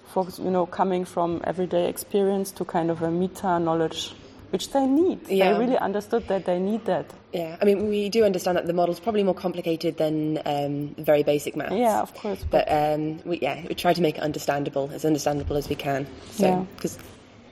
for 0.08 0.26
you 0.38 0.50
know 0.50 0.66
coming 0.66 1.04
from 1.04 1.40
everyday 1.44 1.88
experience 1.88 2.50
to 2.52 2.64
kind 2.64 2.90
of 2.90 3.02
a 3.02 3.10
meta 3.10 3.58
knowledge, 3.60 4.12
which 4.50 4.70
they 4.72 4.86
need. 4.86 5.28
Yeah. 5.28 5.52
They 5.52 5.58
really 5.60 5.78
understood 5.78 6.26
that 6.28 6.44
they 6.46 6.58
need 6.58 6.84
that. 6.86 7.06
Yeah, 7.32 7.56
I 7.60 7.64
mean 7.64 7.88
we 7.88 8.08
do 8.08 8.24
understand 8.24 8.56
that 8.56 8.66
the 8.66 8.72
model's 8.72 9.00
probably 9.00 9.22
more 9.22 9.34
complicated 9.34 9.96
than 9.98 10.40
um, 10.46 10.94
very 10.98 11.22
basic 11.22 11.54
maths. 11.56 11.74
Yeah, 11.74 12.00
of 12.00 12.12
course. 12.14 12.44
But 12.50 12.66
um, 12.70 13.20
we, 13.24 13.38
yeah, 13.38 13.64
we 13.68 13.74
try 13.74 13.92
to 13.92 14.02
make 14.02 14.18
it 14.18 14.22
understandable, 14.22 14.90
as 14.92 15.04
understandable 15.04 15.56
as 15.56 15.68
we 15.68 15.76
can. 15.76 16.06
So, 16.30 16.46
Yeah. 16.46 16.64
because 16.76 16.98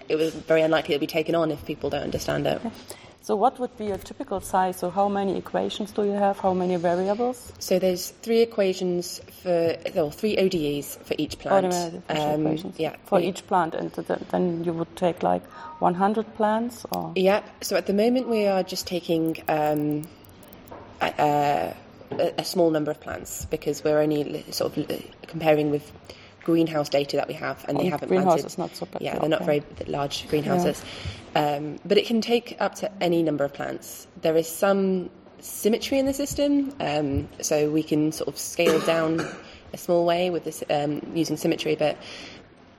it 0.09 0.17
was 0.17 0.35
very 0.35 0.63
unlikely 0.63 0.95
it'll 0.95 1.01
be 1.01 1.07
taken 1.07 1.35
on 1.35 1.51
if 1.53 1.65
people 1.65 1.91
don't 1.91 2.03
understand 2.03 2.47
it. 2.47 2.61
So 3.23 3.37
what 3.37 3.59
would 3.61 3.77
be 3.79 3.91
a 3.91 3.99
typical 3.99 4.41
size? 4.41 4.77
So 4.77 4.91
how 4.91 5.09
many 5.09 5.37
equations 5.39 5.93
do 5.93 6.03
you 6.05 6.13
have? 6.13 6.39
How 6.39 6.53
many 6.53 6.77
variables? 6.77 7.53
So 7.59 7.79
there's 7.79 8.11
three 8.23 8.41
equations 8.41 9.21
for, 9.43 9.77
or 9.97 10.11
three 10.11 10.37
ODEs 10.37 10.99
for 11.05 11.15
each 11.19 11.39
plant. 11.39 11.73
Um, 12.09 12.47
equations 12.47 12.79
yeah, 12.79 12.97
for 13.05 13.19
we- 13.21 13.29
each 13.29 13.47
plant, 13.47 13.75
and 13.75 13.91
then 13.93 14.65
you 14.65 14.73
would 14.73 14.95
take 14.97 15.23
like 15.23 15.45
100 15.81 16.35
plants, 16.35 16.85
or 16.91 17.13
Yeah. 17.15 17.43
So 17.61 17.77
at 17.77 17.87
the 17.87 17.95
moment 17.95 18.29
we 18.29 18.47
are 18.47 18.63
just 18.63 18.87
taking 18.87 19.37
um, 19.49 20.09
a, 21.01 21.75
a, 22.19 22.33
a 22.39 22.45
small 22.45 22.71
number 22.71 22.91
of 22.91 23.01
plants 23.01 23.45
because 23.47 23.85
we're 23.85 24.01
only 24.01 24.45
sort 24.51 24.77
of 24.77 25.03
comparing 25.27 25.71
with 25.71 25.93
greenhouse 26.45 26.89
data 26.89 27.17
that 27.17 27.29
we 27.29 27.35
have, 27.35 27.65
and 27.69 27.79
they 27.79 27.87
haven't 27.87 28.09
greenhouse 28.09 28.41
planted. 28.43 28.59
not 28.59 28.75
so 28.77 28.87
bad, 28.87 29.03
Yeah, 29.03 29.15
yeah, 29.15 29.19
they're 29.21 29.29
not 29.29 29.45
very 29.45 29.63
large 29.87 30.29
greenhouses, 30.29 30.83
um, 31.35 31.79
but 31.85 31.99
it 31.99 32.07
can 32.07 32.21
take 32.21 32.57
up 32.61 32.75
to 32.77 32.91
any 33.03 33.23
number 33.23 33.45
of 33.45 33.53
plants. 33.53 34.07
There 34.21 34.37
is 34.37 34.49
some 34.49 35.11
symmetry 35.41 35.99
in 35.99 36.07
the 36.07 36.15
system, 36.15 36.73
um, 36.81 37.29
so 37.41 37.71
we 37.71 37.83
can 37.83 38.13
sort 38.13 38.29
of 38.29 38.39
scale 38.39 38.81
down 38.87 39.21
a 39.73 39.77
small 39.79 40.05
way 40.05 40.31
with 40.31 40.45
this 40.45 40.63
um, 40.71 41.01
using 41.15 41.37
symmetry, 41.37 41.77
but 41.77 41.97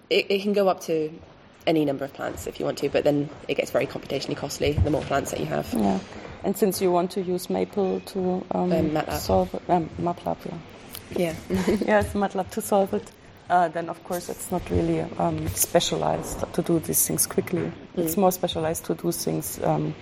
it, 0.10 0.29
it 0.29 0.41
can 0.41 0.53
go 0.53 0.67
up 0.67 0.82
to 0.82 1.12
any 1.65 1.86
number 1.86 2.03
of 2.05 2.13
plants 2.13 2.46
if 2.46 2.60
you 2.60 2.65
want 2.65 2.77
to, 2.79 2.89
but 2.89 3.03
then 3.03 3.29
it 3.48 3.55
gets 3.55 3.72
very 3.72 3.88
computationally 3.88 4.36
costly 4.36 4.74
the 4.74 4.91
more 4.91 5.01
plants 5.03 5.32
that 5.32 5.39
you 5.39 5.46
have. 5.46 5.74
Yeah. 5.74 6.00
And 6.43 6.58
since 6.58 6.82
you 6.82 6.91
want 6.91 7.12
to 7.12 7.22
use 7.22 7.50
Maple 7.50 8.01
to 8.01 8.46
um, 8.51 8.72
Um, 8.74 8.89
MATLAB. 8.91 9.17
solve 9.20 9.53
it, 9.55 9.62
um, 9.70 9.89
MATLAB, 10.01 10.38
yeah. 10.46 10.53
Yeah. 11.15 11.36
yes, 11.88 12.13
MATLAB 12.13 12.50
to 12.51 12.62
solve 12.62 12.93
it. 12.93 13.10
Uh, 13.53 13.67
then 13.67 13.88
of 13.88 14.03
course 14.03 14.29
it's 14.29 14.50
not 14.50 14.67
really 14.72 15.01
um, 15.19 15.48
specialized 15.50 16.43
to 16.53 16.63
do 16.63 16.79
these 16.79 17.07
things 17.07 17.27
quickly. 17.27 17.72
It's 17.95 18.17
more 18.17 18.31
specialized 18.31 18.83
to 18.86 18.95
do 18.95 19.12
things 19.12 19.62
um, 19.62 19.93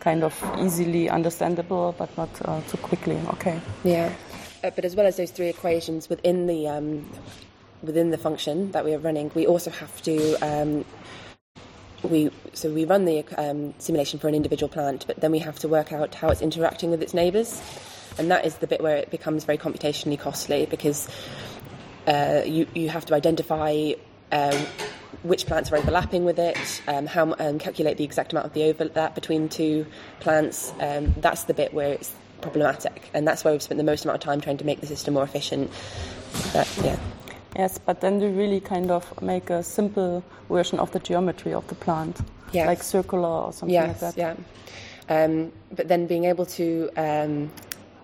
kind 0.00 0.22
of 0.22 0.34
easily 0.58 1.08
understandable, 1.08 1.94
but 1.96 2.14
not 2.18 2.28
uh, 2.44 2.60
too 2.68 2.76
quickly. 2.76 3.16
Okay. 3.32 3.58
Yeah, 3.82 4.12
uh, 4.62 4.68
but 4.76 4.84
as 4.84 4.94
well 4.94 5.06
as 5.06 5.16
those 5.16 5.30
three 5.30 5.48
equations 5.48 6.10
within 6.10 6.46
the 6.46 6.68
um, 6.68 7.08
within 7.82 8.10
the 8.10 8.18
function 8.18 8.72
that 8.72 8.84
we 8.84 8.92
are 8.92 8.98
running, 8.98 9.30
we 9.34 9.46
also 9.46 9.70
have 9.70 10.02
to 10.02 10.34
um, 10.46 10.84
we 12.02 12.30
so 12.52 12.70
we 12.70 12.84
run 12.84 13.06
the 13.06 13.24
um, 13.38 13.72
simulation 13.78 14.18
for 14.18 14.28
an 14.28 14.34
individual 14.34 14.68
plant, 14.68 15.06
but 15.06 15.18
then 15.18 15.32
we 15.32 15.38
have 15.38 15.58
to 15.60 15.68
work 15.68 15.94
out 15.94 16.14
how 16.14 16.28
it's 16.28 16.42
interacting 16.42 16.90
with 16.90 17.00
its 17.00 17.14
neighbours, 17.14 17.58
and 18.18 18.30
that 18.30 18.44
is 18.44 18.56
the 18.56 18.66
bit 18.66 18.82
where 18.82 18.96
it 18.98 19.10
becomes 19.10 19.46
very 19.46 19.56
computationally 19.56 20.18
costly 20.18 20.66
because 20.66 21.08
uh, 22.08 22.42
you 22.44 22.66
you 22.74 22.88
have 22.88 23.06
to 23.06 23.14
identify. 23.14 23.92
Um, 24.30 24.66
which 25.22 25.46
plants 25.46 25.72
are 25.72 25.76
overlapping 25.76 26.24
with 26.26 26.38
it, 26.38 26.82
um, 26.86 27.06
how 27.06 27.34
um, 27.38 27.58
calculate 27.58 27.96
the 27.96 28.04
exact 28.04 28.32
amount 28.32 28.46
of 28.46 28.52
the 28.52 28.64
overlap 28.64 29.14
between 29.14 29.48
two 29.48 29.86
plants. 30.20 30.70
Um, 30.80 31.14
that's 31.16 31.44
the 31.44 31.54
bit 31.54 31.72
where 31.72 31.94
it's 31.94 32.14
problematic, 32.42 33.08
and 33.14 33.26
that's 33.26 33.42
where 33.42 33.52
we've 33.52 33.62
spent 33.62 33.78
the 33.78 33.84
most 33.84 34.04
amount 34.04 34.16
of 34.16 34.20
time 34.22 34.40
trying 34.42 34.58
to 34.58 34.64
make 34.66 34.80
the 34.80 34.86
system 34.86 35.14
more 35.14 35.24
efficient. 35.24 35.70
But, 36.52 36.68
yeah, 36.84 36.98
Yes, 37.56 37.78
but 37.78 38.00
then 38.02 38.20
you 38.20 38.28
really 38.28 38.60
kind 38.60 38.90
of 38.90 39.20
make 39.22 39.48
a 39.50 39.62
simple 39.62 40.22
version 40.50 40.78
of 40.78 40.92
the 40.92 41.00
geometry 41.00 41.54
of 41.54 41.66
the 41.68 41.74
plant, 41.74 42.18
Yes. 42.52 42.66
like 42.66 42.82
circular 42.82 43.28
or 43.28 43.52
something 43.52 43.72
yes, 43.74 44.02
like 44.02 44.14
that. 44.14 44.36
yeah. 45.08 45.24
Um, 45.24 45.50
but 45.72 45.88
then 45.88 46.06
being 46.06 46.26
able 46.26 46.44
to 46.46 46.90
um, 46.96 47.50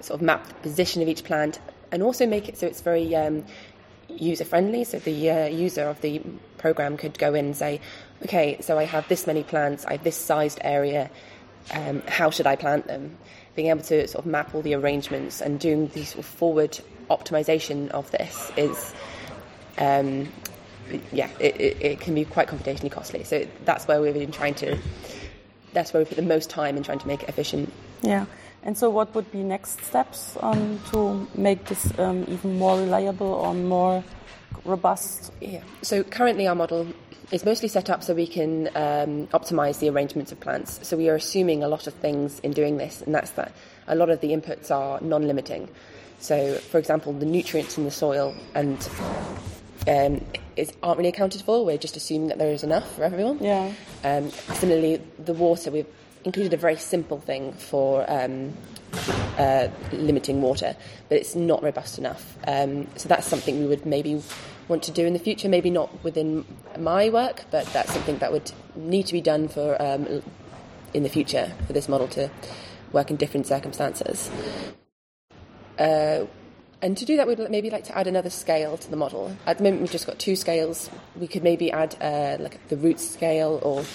sort 0.01 0.19
of 0.21 0.23
map 0.25 0.47
the 0.49 0.55
position 0.55 1.03
of 1.03 1.09
each 1.09 1.23
plant 1.23 1.61
and 1.93 2.03
also 2.03 2.27
make 2.27 2.49
it 2.49 2.57
so 2.59 2.67
it's 2.67 2.81
very 2.81 3.15
um, 3.15 3.45
user 4.19 4.45
friendly. 4.45 4.85
So 4.85 4.99
the 4.99 5.31
uh, 5.31 5.47
user 5.47 5.85
of 5.89 6.01
the 6.01 6.21
program 6.59 6.97
could 6.97 7.19
go 7.19 7.35
in 7.35 7.47
and 7.47 7.57
say, 7.57 7.81
okay, 8.23 8.59
so 8.61 8.79
I 8.79 8.85
have 8.85 9.09
this 9.09 9.27
many 9.27 9.43
plants, 9.43 9.85
I 9.85 9.93
have 9.93 10.05
this 10.05 10.17
sized 10.17 10.59
area. 10.63 11.11
Um, 11.73 12.03
how 12.07 12.31
should 12.31 12.47
I 12.47 12.57
plant 12.57 12.87
them? 12.87 13.17
Being 13.57 13.69
able 13.69 13.83
to 13.83 14.07
sort 14.09 14.25
of 14.25 14.31
map 14.31 14.55
all 14.55 14.63
the 14.63 14.75
arrangements 14.75 15.41
and 15.41 15.61
doing 15.61 15.89
the 15.89 16.05
sort 16.05 16.19
of 16.21 16.27
forward 16.27 16.79
optimization 17.11 17.91
of 17.91 18.11
this 18.11 18.51
is 18.57 18.95
um, 19.79 20.29
yeah, 21.13 21.29
it, 21.39 21.61
it, 21.61 21.83
it 21.83 22.01
can 22.01 22.15
be 22.15 22.25
quite 22.25 22.49
computationally 22.49 22.91
costly. 22.91 23.25
So 23.25 23.47
that's 23.65 23.87
where 23.87 24.01
we've 24.01 24.15
been 24.15 24.33
trying 24.33 24.55
to. 24.57 24.79
That's 25.75 25.93
where 25.93 26.03
we 26.03 26.07
put 26.07 26.17
the 26.17 26.23
most 26.23 26.49
time 26.49 26.77
in 26.77 26.83
trying 26.83 27.01
to 27.01 27.07
make 27.07 27.23
it 27.23 27.29
efficient. 27.29 27.73
Yeah. 28.03 28.25
And 28.63 28.79
so, 28.79 28.89
what 28.89 29.15
would 29.15 29.31
be 29.31 29.43
next 29.43 29.85
steps 29.85 30.39
um, 30.41 30.81
to 30.93 31.29
make 31.35 31.67
this 31.67 31.93
um, 31.99 32.25
even 32.29 32.59
more 32.59 32.79
reliable 32.79 33.27
or 33.27 33.53
more 33.53 34.03
robust? 34.65 35.33
Yeah. 35.41 35.63
So 35.83 36.03
currently 36.03 36.47
our 36.47 36.55
model 36.55 36.87
is 37.31 37.45
mostly 37.45 37.69
set 37.69 37.91
up 37.91 38.03
so 38.03 38.15
we 38.15 38.27
can 38.27 38.69
um, 38.69 39.27
optimize 39.29 39.79
the 39.81 39.89
arrangements 39.89 40.33
of 40.33 40.41
plants. 40.41 40.87
So 40.87 40.97
we 40.97 41.09
are 41.09 41.15
assuming 41.15 41.63
a 41.63 41.69
lot 41.69 41.87
of 41.87 41.95
things 41.95 42.41
in 42.41 42.53
doing 42.53 42.77
this, 42.77 43.03
and 43.03 43.15
that's 43.15 43.33
that 43.33 43.53
a 43.87 43.95
lot 43.95 44.11
of 44.11 44.21
the 44.21 44.29
inputs 44.29 44.71
are 44.71 45.01
non-limiting. 45.01 45.69
So, 46.19 46.55
for 46.55 46.79
example, 46.79 47.13
the 47.13 47.27
nutrients 47.27 47.77
in 47.77 47.85
the 47.85 47.91
soil 47.91 48.35
and 48.55 48.89
um, 49.87 50.25
is, 50.57 50.73
aren't 50.83 50.99
really 50.99 51.11
accounted 51.11 51.43
for. 51.43 51.65
We're 51.65 51.79
just 51.79 51.97
assuming 51.97 52.29
that 52.29 52.39
there 52.39 52.53
is 52.53 52.63
enough 52.63 52.95
for 52.95 53.05
everyone. 53.05 53.39
Yeah. 53.43 53.73
Um, 54.03 54.31
similarly, 54.31 55.01
the 55.19 55.35
water, 55.35 55.71
we've 55.71 55.87
included 56.25 56.55
a 56.55 56.57
very 56.57 56.77
simple 56.77 57.21
thing 57.21 57.53
for 57.53 58.05
um, 58.11 58.55
uh, 59.39 59.69
limiting 59.93 60.41
water, 60.41 60.77
but 61.09 61.19
it's 61.19 61.35
not 61.35 61.63
robust 61.63 61.99
enough. 61.99 62.37
Um, 62.47 62.87
so 62.97 63.09
that's 63.09 63.27
something 63.27 63.61
we 63.61 63.67
would 63.67 63.85
maybe 63.85 64.23
want 64.69 64.83
to 64.85 64.91
do 64.91 65.05
in 65.07 65.13
the 65.13 65.19
future, 65.19 65.49
maybe 65.49 65.71
not 65.71 66.03
within 66.03 66.45
my 66.79 67.11
work, 67.11 67.45
but 67.51 67.67
that's 67.67 67.93
something 67.93 68.19
that 68.19 68.33
would 68.33 68.51
need 68.75 69.07
to 69.07 69.13
be 69.13 69.21
done 69.21 69.49
for 69.49 69.81
um, 69.81 70.23
in 70.95 71.03
the 71.03 71.09
future 71.09 71.53
for 71.67 71.73
this 71.73 71.89
model 71.89 72.09
to 72.09 72.31
work 72.93 73.11
in 73.11 73.17
different 73.17 73.47
circumstances. 73.47 74.31
Uh, 75.79 76.25
and 76.85 76.99
to 76.99 77.07
do 77.07 77.17
that, 77.17 77.27
we'd 77.27 77.39
maybe 77.49 77.71
like 77.71 77.85
to 77.85 77.97
add 77.97 78.07
another 78.07 78.29
scale 78.29 78.77
to 78.77 78.91
the 78.91 78.97
model. 78.97 79.35
At 79.47 79.57
the 79.57 79.65
moment, 79.65 79.81
we've 79.81 79.91
just 79.91 80.07
got 80.07 80.19
two 80.19 80.37
scales. 80.37 80.91
We 81.17 81.27
could 81.27 81.43
maybe 81.43 81.73
add 81.73 81.97
uh, 81.99 82.37
like 82.39 82.69
the 82.69 82.77
root 82.77 83.01
scale 83.01 83.59
or 83.63 83.87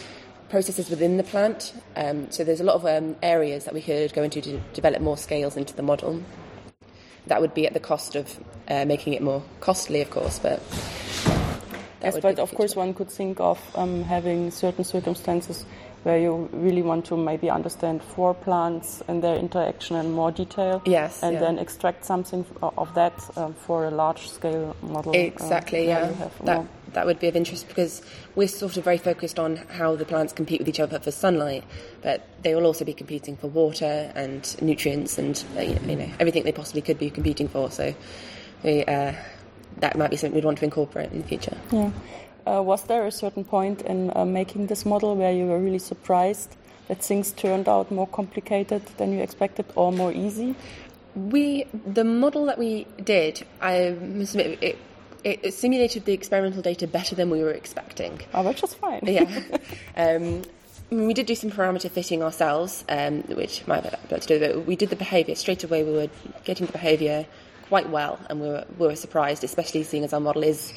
processes 0.50 0.89
within 0.89 1.17
the 1.17 1.24
plant. 1.24 1.75
Um, 1.96 2.31
so 2.31 2.43
there's 2.43 2.62
a 2.62 2.63
lot 2.63 2.74
of 2.74 2.88
um, 2.88 3.15
areas 3.22 3.65
that 3.65 3.75
we 3.75 3.84
could 3.84 4.12
go 4.13 4.24
into 4.24 4.41
to 4.41 4.60
develop 4.74 5.03
more 5.03 5.17
scales 5.17 5.55
into 5.55 5.75
the 5.75 5.84
model. 5.84 6.24
That 7.27 7.41
would 7.41 7.53
be 7.53 7.67
at 7.67 7.75
the 7.75 7.79
cost 7.79 8.15
of 8.15 8.39
uh, 8.67 8.86
making 8.86 9.13
it 9.13 9.22
more 9.22 9.43
costly, 9.60 10.01
of 10.01 10.10
course, 10.10 10.39
but. 10.39 10.60
Yes, 12.01 12.17
but 12.19 12.39
of 12.39 12.55
course, 12.55 12.75
one 12.75 12.96
could 12.96 13.12
think 13.12 13.39
of 13.39 13.60
um, 13.75 14.01
having 14.01 14.50
certain 14.50 14.84
circumstances 14.84 15.63
where 16.03 16.18
you 16.18 16.50
really 16.53 16.82
want 16.82 17.06
to 17.06 17.18
maybe 17.18 17.50
understand 17.50 18.01
four 18.01 18.34
plants 18.34 19.03
and 19.08 19.22
their 19.24 19.36
interaction 19.36 19.96
in 19.98 20.12
more 20.12 20.32
detail. 20.32 20.82
Yes, 20.86 21.22
And 21.22 21.34
yeah. 21.34 21.39
then 21.41 21.60
extract 21.60 22.06
something 22.06 22.46
of 22.62 22.94
that 22.96 23.13
um, 23.36 23.53
for 23.53 23.86
a 23.86 23.91
large 23.91 24.29
scale 24.29 24.75
model. 24.82 25.12
um, 25.12 25.15
Exactly, 25.22 25.88
where 25.88 26.06
yeah. 26.12 26.29
That 26.44 26.56
more- 26.56 26.68
that 26.94 27.06
would 27.06 27.20
be 27.20 27.27
of 27.27 27.36
interest 27.36 27.68
because 27.68 28.01
we're 28.36 28.48
sort 28.48 28.75
of 28.75 28.84
very 28.84 28.98
focused 28.98 29.38
on 29.38 29.58
how 29.58 29.96
the 29.96 30.06
plants 30.06 30.34
compete 30.34 30.60
with 30.60 30.68
each 30.68 30.79
other 30.79 30.98
for 31.00 31.12
sunlight, 31.12 31.63
but 32.01 32.25
they 32.41 32.56
will 32.56 32.65
also 32.65 32.84
be 32.84 32.94
competing 32.94 33.38
for 33.38 33.46
water 33.46 34.12
and 34.15 34.60
nutrients 34.60 35.20
and 35.20 35.44
uh, 35.56 35.62
you 35.62 35.75
know, 35.75 35.82
you 35.88 35.96
know 35.98 36.10
everything 36.20 36.44
they 36.46 36.51
possibly 36.51 36.82
could 36.82 36.98
be 36.98 37.12
competing 37.12 37.48
for. 37.48 37.70
So 37.70 37.94
we, 38.63 38.84
uh, 38.86 39.13
that 39.82 39.98
might 40.00 40.10
be 40.10 40.18
something 40.18 40.34
we'd 40.34 40.46
want 40.46 40.58
to 40.58 40.65
incorporate 40.65 41.12
in 41.12 41.22
the 41.22 41.27
future. 41.27 41.56
Yeah. 41.72 41.91
Uh, 42.50 42.62
was 42.62 42.84
there 42.84 43.06
a 43.06 43.12
certain 43.12 43.44
point 43.44 43.82
in 43.84 44.12
uh, 44.15 44.25
making 44.25 44.68
this 44.68 44.86
model 44.86 45.15
where 45.15 45.32
you 45.32 45.46
were 45.46 45.60
really 45.60 45.79
surprised 45.79 46.56
that 46.88 47.03
things 47.03 47.32
turned 47.32 47.70
out 47.70 47.91
more 47.91 48.08
complicated 48.08 48.84
than 48.98 49.13
you 49.13 49.20
expected 49.20 49.65
or 49.75 49.91
more 49.91 50.12
easy? 50.12 50.56
We 51.15 51.65
the 51.86 52.03
model 52.03 52.46
that 52.46 52.58
we 52.58 52.88
did, 53.03 53.46
I 53.62 53.91
must 53.91 54.36
admit, 54.36 54.63
it, 54.63 54.77
it, 55.24 55.53
simulated 55.53 56.06
the 56.06 56.13
experimental 56.13 56.62
data 56.62 56.88
better 56.88 57.15
than 57.15 57.29
we 57.29 57.44
were 57.44 57.51
expecting. 57.51 58.22
Oh, 58.34 58.44
which 58.44 58.63
is 58.63 58.74
fine. 58.74 59.01
yeah. 59.03 59.29
Um, 59.98 60.44
we 60.91 61.13
did 61.13 61.27
do 61.27 61.36
some 61.36 61.51
parameter 61.51 61.91
fitting 61.91 62.24
ourselves, 62.24 62.84
um, 62.89 63.22
which 63.24 63.68
might 63.68 63.84
have 63.84 63.94
had 64.10 64.22
to 64.24 64.27
do 64.27 64.34
with 64.36 64.44
it. 64.44 64.65
We 64.65 64.75
did 64.75 64.89
the 64.89 64.96
behaviour 64.96 65.36
straight 65.36 65.63
away. 65.63 65.84
We 65.84 65.91
were 65.91 66.10
getting 66.46 66.65
the 66.65 66.72
behaviour 66.72 67.27
quite 67.68 67.89
well, 67.89 68.18
and 68.27 68.41
we 68.41 68.48
were, 68.48 68.65
we 68.79 68.88
were 68.88 68.96
surprised, 68.96 69.44
especially 69.44 69.84
seeing 69.84 70.03
as 70.03 70.13
our 70.13 70.20
model 70.20 70.44
is 70.44 70.74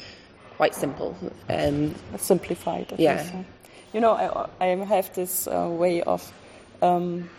quite 0.57 0.75
simple. 0.75 1.15
Um, 1.49 1.93
simplified. 2.17 2.93
Yeah. 2.97 3.17
least, 3.17 3.33
You 3.93 4.01
know, 4.01 4.13
I, 4.59 4.65
I 4.65 4.85
have 4.85 5.13
this 5.13 5.47
uh, 5.47 5.67
way 5.69 6.01
of, 6.01 6.31
um, 6.81 7.29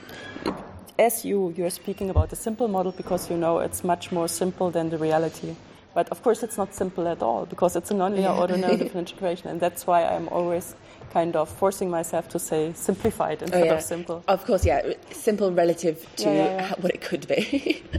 as 0.99 1.25
you 1.25 1.53
you're 1.57 1.71
speaking 1.71 2.11
about 2.11 2.29
the 2.31 2.37
simple 2.37 2.69
model 2.69 2.93
because 2.93 3.29
you 3.31 3.37
know 3.37 3.59
it's 3.59 3.83
much 3.83 4.13
more 4.13 4.29
simple 4.29 4.71
than 4.71 4.91
the 4.91 4.99
reality. 4.99 5.57
But 5.95 6.09
of 6.11 6.23
course, 6.23 6.43
it's 6.43 6.57
not 6.59 6.75
simple 6.75 7.07
at 7.09 7.23
all 7.23 7.47
because 7.47 7.77
it's 7.77 7.91
a 7.91 7.95
nonlinear 7.95 8.23
Yeah. 8.35 8.41
ordinary 8.43 8.77
differential 8.83 9.17
equation, 9.19 9.51
and 9.51 9.61
that's 9.61 9.87
why 9.87 10.05
I'm 10.05 10.29
always 10.29 10.75
kind 11.13 11.37
of 11.37 11.49
forcing 11.49 11.91
myself 11.91 12.29
to 12.31 12.39
say 12.39 12.73
simplified 12.75 13.39
oh, 13.41 13.45
instead 13.45 13.67
yeah. 13.67 13.75
of 13.75 13.83
simple. 13.83 14.25
Of 14.29 14.45
course, 14.45 14.65
yeah, 14.65 14.93
simple 15.11 15.53
relative 15.53 16.07
to 16.17 16.25
Yeah, 16.25 16.35
yeah, 16.45 16.75
what 16.81 16.93
it 16.93 17.01
could 17.01 17.27
be. 17.29 17.83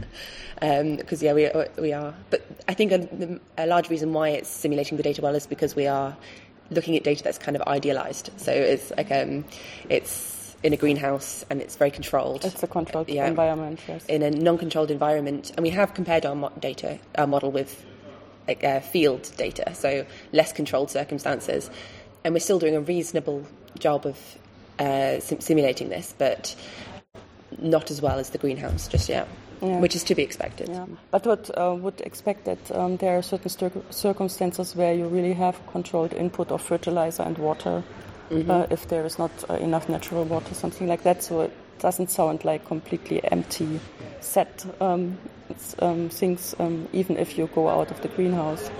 Because 0.58 1.22
yeah, 1.22 1.34
we 1.34 1.50
we 1.78 1.92
are. 1.92 2.14
But 2.30 2.40
I 2.66 2.72
think 2.72 2.90
a, 2.90 3.38
a 3.58 3.66
large 3.66 3.90
reason 3.90 4.14
why 4.14 4.30
it's 4.30 4.48
simulating 4.48 4.96
the 4.96 5.02
data 5.02 5.20
well 5.20 5.34
is 5.34 5.46
because 5.46 5.76
we 5.76 5.86
are 5.86 6.16
looking 6.70 6.96
at 6.96 7.04
data 7.04 7.22
that's 7.22 7.36
kind 7.36 7.56
of 7.56 7.62
idealized. 7.68 8.30
So 8.38 8.52
it's 8.52 8.90
like 8.96 9.10
um, 9.12 9.44
it's 9.90 10.56
in 10.62 10.72
a 10.72 10.76
greenhouse 10.78 11.44
and 11.50 11.60
it's 11.60 11.76
very 11.76 11.90
controlled. 11.90 12.44
It's 12.46 12.62
a 12.62 12.66
controlled 12.66 13.08
Yeah. 13.10 13.26
environment. 13.26 13.80
Yes. 13.86 14.06
in 14.06 14.22
a 14.22 14.30
non-controlled 14.30 14.90
environment, 14.90 15.52
and 15.56 15.62
we 15.62 15.70
have 15.70 15.92
compared 15.92 16.24
our 16.24 16.34
mo- 16.34 16.52
data, 16.58 16.98
our 17.16 17.26
model 17.26 17.52
with 17.52 17.84
like, 18.48 18.64
uh, 18.64 18.80
field 18.80 19.30
data, 19.36 19.74
so 19.74 20.06
less 20.32 20.52
controlled 20.52 20.90
circumstances, 20.90 21.70
and 22.26 22.34
we're 22.34 22.40
still 22.40 22.58
doing 22.58 22.74
a 22.74 22.80
reasonable 22.80 23.46
job 23.78 24.04
of 24.04 24.18
uh, 24.80 25.20
sim- 25.20 25.40
simulating 25.40 25.88
this, 25.90 26.12
but 26.18 26.56
not 27.58 27.88
as 27.88 28.02
well 28.02 28.18
as 28.18 28.30
the 28.30 28.38
greenhouse 28.38 28.88
just 28.88 29.08
yet. 29.08 29.28
Yeah. 29.62 29.80
which 29.80 29.96
is 29.96 30.04
to 30.04 30.14
be 30.14 30.22
expected. 30.22 30.68
Yeah. 30.68 30.84
But 31.10 31.24
what 31.24 31.50
uh, 31.58 31.74
would 31.74 32.02
expect 32.02 32.44
that 32.44 32.70
um, 32.72 32.98
there 32.98 33.16
are 33.16 33.22
certain 33.22 33.48
cir- 33.48 33.72
circumstances 33.88 34.76
where 34.76 34.92
you 34.92 35.06
really 35.08 35.32
have 35.32 35.58
controlled 35.68 36.12
input 36.12 36.52
of 36.52 36.60
fertilizer 36.60 37.22
and 37.22 37.38
water 37.38 37.82
uh, 38.30 38.66
if 38.68 38.88
there 38.88 39.06
is 39.06 39.18
not 39.18 39.30
uh, 39.48 39.54
enough 39.54 39.88
natural 39.88 40.24
water, 40.24 40.52
something 40.52 40.86
like 40.86 41.04
that. 41.04 41.22
So 41.22 41.40
it 41.40 41.52
doesn't 41.78 42.10
sound 42.10 42.44
like 42.44 42.66
completely 42.66 43.24
empty 43.32 43.80
set 44.20 44.66
um, 44.82 45.16
um, 45.78 46.10
things, 46.10 46.54
um, 46.58 46.86
even 46.92 47.16
if 47.16 47.38
you 47.38 47.48
go 47.54 47.70
out 47.70 47.90
of 47.90 48.02
the 48.02 48.08
greenhouse. 48.08 48.70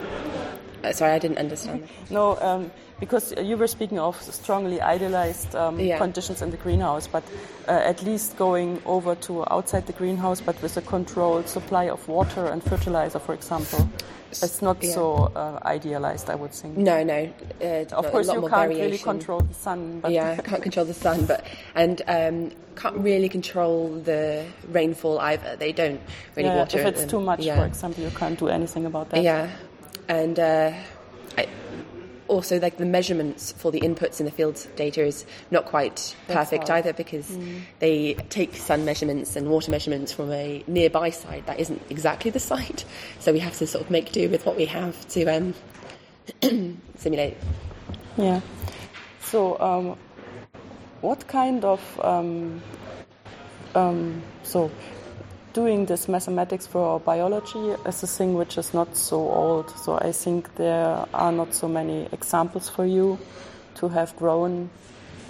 Uh, 0.87 0.93
sorry, 0.93 1.13
I 1.13 1.19
didn't 1.19 1.39
understand. 1.39 1.89
No, 2.11 2.37
um, 2.41 2.71
because 3.01 3.35
you 3.43 3.57
were 3.57 3.67
speaking 3.67 3.99
of 3.99 4.21
strongly 4.23 4.81
idealized 4.81 5.55
um, 5.57 5.81
Yeah. 5.81 5.99
conditions 5.99 6.43
in 6.43 6.51
the 6.51 6.57
greenhouse, 6.57 7.07
but 7.09 7.25
uh, 7.69 7.73
at 7.73 8.03
least 8.03 8.37
going 8.37 8.81
over 8.87 9.15
to 9.17 9.45
outside 9.53 9.87
the 9.87 9.93
greenhouse, 9.93 10.41
but 10.41 10.61
with 10.63 10.77
a 10.77 10.83
controlled 10.83 11.49
supply 11.49 11.85
of 11.91 12.07
water 12.09 12.47
and 12.47 12.63
fertilizer, 12.63 13.19
for 13.19 13.35
example, 13.35 13.89
it's 14.31 14.63
not 14.63 14.83
Yeah. 14.83 14.93
so 14.93 15.33
uh, 15.35 15.59
idealized, 15.65 16.31
I 16.31 16.35
would 16.37 16.53
think. 16.53 16.77
No, 16.77 17.03
no. 17.03 17.29
Uh, 17.63 17.85
Of 17.95 18.11
course, 18.13 18.29
you 18.33 18.49
can't 18.49 18.69
really 18.69 18.99
control 18.99 19.41
the 19.41 19.55
sun, 19.55 20.01
but 20.01 20.13
yeah, 20.13 20.37
can't 20.37 20.63
control 20.63 20.87
the 20.87 20.95
sun, 20.95 21.27
but 21.27 21.45
and 21.75 22.03
um, 22.07 22.51
can't 22.77 22.97
really 22.99 23.29
control 23.29 23.89
the 24.05 24.45
rainfall 24.71 25.19
either. 25.21 25.57
They 25.57 25.73
don't 25.73 26.01
really 26.37 26.49
yeah, 26.49 26.57
water 26.59 26.79
if 26.81 26.87
it's 26.87 27.01
and- 27.03 27.11
too 27.11 27.21
much, 27.21 27.41
yeah. 27.41 27.57
for 27.59 27.67
example, 27.67 28.05
you 28.05 28.11
can't 28.11 28.39
do 28.39 28.49
anything 28.49 28.85
about 28.87 29.11
that. 29.11 29.23
Yeah, 29.23 29.49
and 30.09 30.39
uh, 30.39 30.73
I, 31.37 31.49
also 32.29 32.59
like 32.59 32.77
the 32.77 32.85
measurements 32.85 33.53
for 33.53 33.71
the 33.71 33.81
inputs 33.81 34.21
in 34.21 34.27
the 34.27 34.33
field 34.33 34.67
data 34.77 35.05
is 35.05 35.25
not 35.51 35.67
quite 35.67 36.17
perfect 36.29 36.71
either 36.71 36.93
because 36.93 37.37
they 37.79 38.15
take 38.31 38.57
sun 38.57 38.85
measurements 38.85 39.37
and 39.37 39.49
water 39.49 39.71
measurements 39.71 40.13
from 40.13 40.33
a 40.33 40.65
nearby 40.67 41.11
site 41.11 41.47
that 41.47 41.61
isn't 41.61 41.81
exactly 41.91 42.31
the 42.31 42.41
site, 42.53 42.85
so 43.21 43.33
we 43.33 43.39
have 43.39 43.57
to 43.59 43.67
sort 43.67 43.85
of 43.85 43.91
make 43.91 44.13
do 44.13 44.29
with 44.29 44.45
what 44.47 44.57
we 44.57 44.67
have 44.67 45.07
to 45.09 45.25
um, 45.27 45.55
simulate. 46.97 47.37
Yeah. 48.17 48.41
So, 49.23 49.61
um, 49.61 49.99
what 51.01 51.27
kind 51.29 51.65
of 51.65 52.01
um, 52.03 52.63
um, 53.77 54.23
so 54.43 54.71
doing 55.57 55.87
this 55.87 56.07
mathematics 56.07 56.67
for 56.67 57.01
biology 57.01 57.71
is 57.87 58.03
a 58.03 58.07
thing 58.07 58.35
which 58.35 58.59
is 58.59 58.75
not 58.75 58.95
so 58.95 59.17
old. 59.17 59.71
So 59.71 59.97
I 59.97 60.13
think 60.13 60.55
there 60.57 61.07
are 61.15 61.33
not 61.33 61.55
so 61.55 61.67
many 61.67 62.07
examples 62.13 62.69
for 62.69 62.85
you 62.85 63.19
to 63.77 63.89
have 63.89 64.15
grown. 64.17 64.69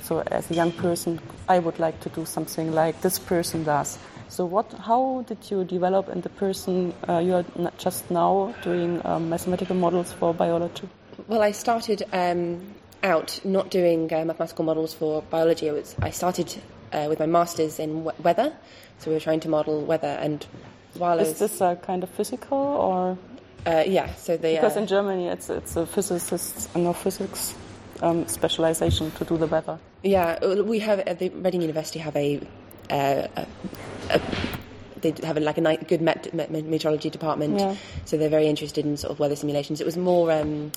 So 0.03 0.25
as 0.27 0.51
a 0.51 0.55
young 0.55 0.73
person, 0.73 1.21
I 1.49 1.61
would 1.61 1.79
like 1.79 2.01
to 2.01 2.09
do 2.09 2.27
something 2.27 2.75
like 2.75 3.01
this 3.03 3.21
person 3.21 3.63
does. 3.63 3.99
So 4.29 4.45
what? 4.45 4.73
How 4.73 5.25
did 5.29 5.49
you 5.49 5.63
develop 5.63 6.09
in 6.09 6.23
the 6.23 6.29
person 6.29 6.93
uh, 7.09 7.19
you 7.19 7.35
are 7.35 7.45
just 7.79 8.11
now 8.11 8.53
doing 8.65 9.01
um, 9.05 9.29
mathematical 9.29 9.77
models 9.77 10.13
for 10.13 10.35
biology? 10.35 10.89
Well, 11.29 11.43
I 11.43 11.53
started 11.53 12.03
um, 12.13 12.61
out 13.05 13.41
not 13.45 13.71
doing 13.71 14.13
uh, 14.13 14.25
mathematical 14.25 14.65
models 14.65 14.93
for 14.93 15.23
biology. 15.31 15.71
I, 15.71 15.73
was, 15.73 15.95
I 16.03 16.11
started 16.11 16.53
uh, 16.93 17.07
with 17.09 17.19
my 17.21 17.27
masters 17.27 17.79
in 17.79 18.05
we- 18.05 18.13
weather, 18.23 18.53
so 18.99 19.11
we 19.11 19.15
were 19.15 19.21
trying 19.21 19.41
to 19.41 19.49
model 19.49 19.83
weather. 19.85 20.17
And 20.21 20.45
while 20.95 21.19
Is 21.19 21.29
was, 21.29 21.39
this 21.39 21.61
a 21.61 21.77
kind 21.77 22.03
of 22.03 22.11
physical 22.11 22.59
or 22.59 23.19
uh, 23.67 23.83
yeah, 23.87 24.15
so 24.15 24.37
the 24.37 24.55
because 24.55 24.77
uh, 24.77 24.81
in 24.81 24.87
Germany 24.87 25.27
it's 25.29 25.51
it's 25.51 25.77
a 25.77 25.85
physicist 25.87 26.69
and 26.75 26.85
no 26.85 26.93
physics 26.93 27.55
um, 28.03 28.27
specialization 28.29 29.11
to 29.13 29.25
do 29.25 29.37
the 29.37 29.47
weather. 29.47 29.79
yeah, 30.03 30.39
uh, 30.43 30.63
we 30.63 30.79
have 30.79 31.01
at 31.01 31.19
the 31.19 31.29
Reading 31.31 31.63
University 31.63 31.99
have 31.99 32.15
a, 32.17 32.41
uh, 32.91 33.27
a, 33.37 33.47
a 34.11 34.21
they 35.01 35.13
have 35.27 35.37
a, 35.37 35.41
like 35.41 35.59
a 35.59 35.61
ni- 35.61 35.77
good 35.89 36.01
met- 36.01 36.33
met- 36.33 36.51
meteorology 36.51 37.11
department, 37.11 37.59
Yeah. 37.61 37.75
so 38.05 38.17
they're 38.17 38.31
very 38.31 38.47
interested 38.47 38.87
in 38.87 38.97
sort 38.97 39.11
of 39.11 39.19
weather 39.19 39.37
simulations. 39.37 39.81
It 39.81 39.85
was 39.85 39.97
more, 39.97 40.31
um, 40.33 40.73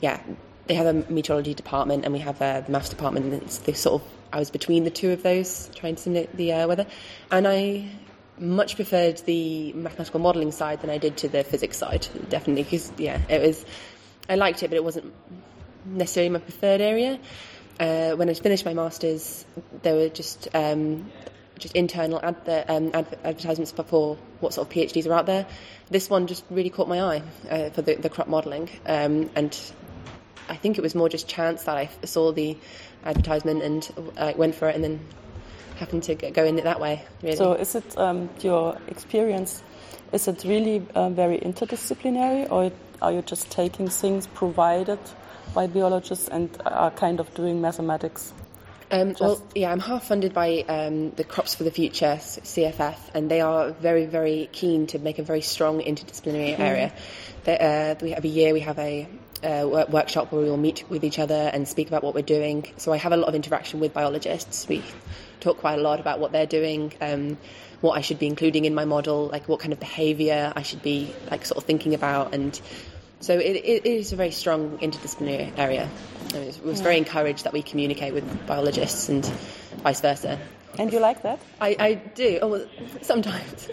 yeah, 0.00 0.20
they 0.66 0.74
have 0.74 0.86
a 0.86 0.92
meteorology 1.10 1.54
department 1.54 2.04
and 2.04 2.12
we 2.12 2.18
have 2.20 2.40
uh, 2.42 2.60
the 2.60 2.70
maths 2.72 2.88
department. 2.90 3.26
And 3.26 3.42
it's 3.42 3.58
the 3.58 3.72
sort 3.74 4.02
of 4.02 4.08
I 4.32 4.38
was 4.38 4.50
between 4.50 4.84
the 4.84 4.90
two 4.90 5.10
of 5.10 5.22
those, 5.22 5.70
trying 5.74 5.96
to 5.96 6.02
simulate 6.02 6.36
the 6.36 6.52
uh, 6.52 6.68
weather, 6.68 6.86
and 7.30 7.46
I 7.46 7.88
much 8.38 8.76
preferred 8.76 9.18
the 9.18 9.72
mathematical 9.74 10.20
modelling 10.20 10.52
side 10.52 10.80
than 10.80 10.90
I 10.90 10.98
did 10.98 11.16
to 11.18 11.28
the 11.28 11.44
physics 11.44 11.76
side. 11.76 12.06
Definitely, 12.28 12.64
because 12.64 12.92
yeah, 12.98 13.20
it 13.28 13.40
was 13.40 13.64
I 14.28 14.36
liked 14.36 14.62
it, 14.62 14.68
but 14.68 14.76
it 14.76 14.84
wasn't 14.84 15.12
necessarily 15.86 16.30
my 16.30 16.38
preferred 16.38 16.80
area. 16.80 17.18
Uh, 17.78 18.12
when 18.12 18.28
I 18.28 18.34
finished 18.34 18.64
my 18.64 18.74
masters, 18.74 19.44
there 19.82 19.94
were 19.94 20.08
just 20.08 20.48
um, 20.54 21.10
just 21.58 21.74
internal 21.74 22.20
um, 22.22 22.36
adver- 22.46 23.18
advertisements 23.24 23.72
for 23.72 24.16
what 24.40 24.54
sort 24.54 24.68
of 24.68 24.74
PhDs 24.74 25.06
are 25.06 25.12
out 25.12 25.26
there. 25.26 25.46
This 25.90 26.08
one 26.10 26.26
just 26.26 26.44
really 26.50 26.70
caught 26.70 26.88
my 26.88 27.00
eye 27.00 27.22
uh, 27.50 27.70
for 27.70 27.82
the, 27.82 27.94
the 27.94 28.08
crop 28.08 28.28
modelling, 28.28 28.68
um, 28.86 29.30
and 29.34 29.58
I 30.48 30.56
think 30.56 30.78
it 30.78 30.82
was 30.82 30.94
more 30.94 31.08
just 31.08 31.28
chance 31.28 31.64
that 31.64 31.76
I 31.76 31.88
saw 32.04 32.32
the 32.32 32.56
advertisement 33.04 33.62
and 33.62 34.12
uh, 34.16 34.32
went 34.36 34.54
for 34.54 34.68
it, 34.68 34.74
and 34.74 34.84
then 34.84 35.00
happened 35.76 36.02
to 36.04 36.14
go 36.14 36.44
in 36.44 36.58
it 36.58 36.64
that 36.64 36.80
way. 36.80 37.04
Really. 37.22 37.36
So 37.36 37.54
is 37.54 37.74
it 37.74 37.98
um, 37.98 38.30
your 38.40 38.78
experience? 38.88 39.62
Is 40.12 40.28
it 40.28 40.44
really 40.44 40.86
uh, 40.94 41.10
very 41.10 41.38
interdisciplinary, 41.38 42.50
or 42.50 42.70
are 43.00 43.12
you 43.12 43.22
just 43.22 43.50
taking 43.50 43.88
things 43.88 44.26
provided 44.26 44.98
by 45.54 45.66
biologists 45.66 46.28
and 46.28 46.48
are 46.66 46.90
kind 46.90 47.20
of 47.20 47.32
doing 47.34 47.60
mathematics? 47.60 48.32
Um, 48.90 49.16
well, 49.18 49.42
yeah, 49.54 49.72
I'm 49.72 49.80
half 49.80 50.04
funded 50.04 50.34
by 50.34 50.64
um, 50.68 51.12
the 51.12 51.24
Crops 51.24 51.54
for 51.54 51.64
the 51.64 51.70
Future, 51.70 52.18
CFF, 52.20 52.96
and 53.14 53.30
they 53.30 53.40
are 53.40 53.70
very, 53.70 54.04
very 54.04 54.50
keen 54.52 54.86
to 54.88 54.98
make 54.98 55.18
a 55.18 55.22
very 55.22 55.40
strong 55.40 55.80
interdisciplinary 55.80 56.58
area. 56.58 56.92
They, 57.44 57.58
uh, 57.58 57.94
we, 58.02 58.12
every 58.12 58.28
year 58.28 58.52
we 58.52 58.60
have 58.60 58.78
a 58.78 59.08
uh, 59.44 59.86
workshop 59.88 60.32
where 60.32 60.42
we 60.42 60.48
all 60.48 60.56
meet 60.56 60.84
with 60.88 61.04
each 61.04 61.18
other 61.18 61.50
and 61.52 61.66
speak 61.66 61.88
about 61.88 62.02
what 62.04 62.14
we're 62.14 62.22
doing. 62.22 62.66
So 62.76 62.92
I 62.92 62.96
have 62.96 63.12
a 63.12 63.16
lot 63.16 63.28
of 63.28 63.34
interaction 63.34 63.80
with 63.80 63.92
biologists. 63.92 64.68
We 64.68 64.82
talk 65.40 65.58
quite 65.58 65.78
a 65.78 65.82
lot 65.82 66.00
about 66.00 66.20
what 66.20 66.32
they're 66.32 66.46
doing, 66.46 66.92
um, 67.00 67.36
what 67.80 67.98
I 67.98 68.00
should 68.00 68.18
be 68.18 68.26
including 68.26 68.64
in 68.64 68.74
my 68.74 68.84
model, 68.84 69.26
like 69.26 69.48
what 69.48 69.60
kind 69.60 69.72
of 69.72 69.80
behaviour 69.80 70.52
I 70.54 70.62
should 70.62 70.82
be 70.82 71.12
like 71.30 71.44
sort 71.44 71.58
of 71.58 71.64
thinking 71.64 71.94
about, 71.94 72.34
and 72.34 72.58
so 73.20 73.38
it, 73.38 73.56
it 73.56 73.86
is 73.86 74.12
a 74.12 74.16
very 74.16 74.32
strong 74.32 74.78
interdisciplinary 74.78 75.56
area. 75.56 75.88
I 76.34 76.38
was, 76.38 76.60
was 76.60 76.80
very 76.80 76.96
encouraged 76.96 77.44
that 77.44 77.52
we 77.52 77.62
communicate 77.62 78.14
with 78.14 78.46
biologists 78.46 79.08
and 79.08 79.24
vice 79.84 80.00
versa. 80.00 80.38
And 80.78 80.90
you 80.92 81.00
like 81.00 81.22
that? 81.22 81.38
I, 81.60 81.76
I 81.78 81.94
do, 81.94 82.38
oh, 82.40 82.48
well, 82.48 82.66
sometimes, 83.02 83.68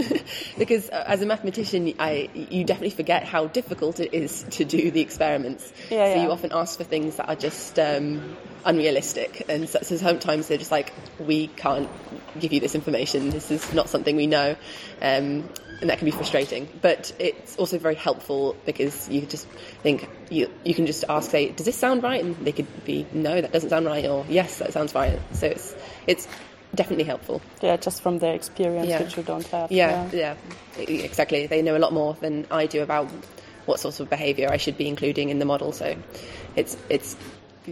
because 0.58 0.90
uh, 0.90 1.06
as 1.08 1.22
a 1.22 1.26
mathematician, 1.26 1.94
I, 1.98 2.30
you 2.34 2.66
definitely 2.66 2.90
forget 2.90 3.24
how 3.24 3.48
difficult 3.48 4.02
it 4.02 4.14
is 4.14 4.44
to 4.52 4.66
do 4.66 4.92
the 4.92 5.00
experiments. 5.00 5.72
Yeah, 5.90 6.14
so 6.14 6.16
yeah. 6.16 6.24
you 6.24 6.32
often 6.32 6.52
ask 6.54 6.78
for 6.78 6.84
things 6.84 7.16
that 7.16 7.30
are 7.30 7.36
just 7.36 7.80
um, 7.80 8.36
unrealistic, 8.66 9.46
and 9.48 9.70
so, 9.70 9.80
so 9.82 9.96
sometimes 9.96 10.50
they're 10.50 10.58
just 10.58 10.72
like, 10.72 10.94
we 11.20 11.48
can't 11.48 11.90
give 12.38 12.52
you 12.52 12.60
this 12.60 12.76
information. 12.76 13.30
This 13.30 13.50
is 13.50 13.74
not 13.74 13.88
something 13.88 14.18
we 14.18 14.28
know, 14.28 14.58
um, 15.02 15.50
and 15.80 15.90
that 15.90 16.00
can 16.00 16.06
be 16.06 16.12
frustrating. 16.12 16.68
But 16.82 17.14
it's 17.18 17.56
also 17.56 17.78
very 17.78 17.96
helpful 17.96 18.58
because 18.66 19.08
you 19.08 19.22
just 19.22 19.48
think 19.84 20.10
you 20.30 20.52
you 20.66 20.74
can 20.74 20.86
just 20.86 21.06
ask, 21.08 21.32
say, 21.32 21.50
does 21.52 21.66
this 21.66 21.78
sound 21.78 22.04
right? 22.04 22.22
And 22.22 22.36
they 22.46 22.52
could 22.52 22.68
be, 22.84 23.08
no, 23.14 23.40
that 23.40 23.54
doesn't 23.54 23.70
sound 23.70 23.86
right, 23.86 24.06
or 24.06 24.26
yes, 24.28 24.60
that 24.60 24.74
sounds 24.74 24.94
right. 24.94 25.18
So 25.32 25.48
it's 25.48 25.76
it's 26.06 26.28
definitely 26.76 27.06
helpful. 27.06 27.42
Yeah, 27.62 27.78
just 27.78 28.02
from 28.02 28.20
their 28.20 28.34
experience, 28.36 28.88
Yeah. 28.88 29.02
which 29.04 29.18
you 29.18 29.24
don't 29.24 29.46
have. 29.48 29.72
Yeah, 29.72 30.10
yeah, 30.12 30.36
e- 30.80 31.02
exactly. 31.04 31.48
They 31.48 31.62
know 31.62 31.76
a 31.76 31.80
lot 31.80 31.94
more 31.94 32.16
than 32.22 32.46
I 32.52 32.66
do 32.68 32.82
about 32.82 33.08
what 33.66 33.80
sorts 33.80 34.00
of 34.00 34.10
behaviour 34.10 34.50
I 34.52 34.58
should 34.58 34.78
be 34.78 34.88
including 34.88 35.30
in 35.30 35.40
the 35.40 35.46
model. 35.46 35.72
So 35.72 35.96
it's 36.56 36.76
it's 36.90 37.16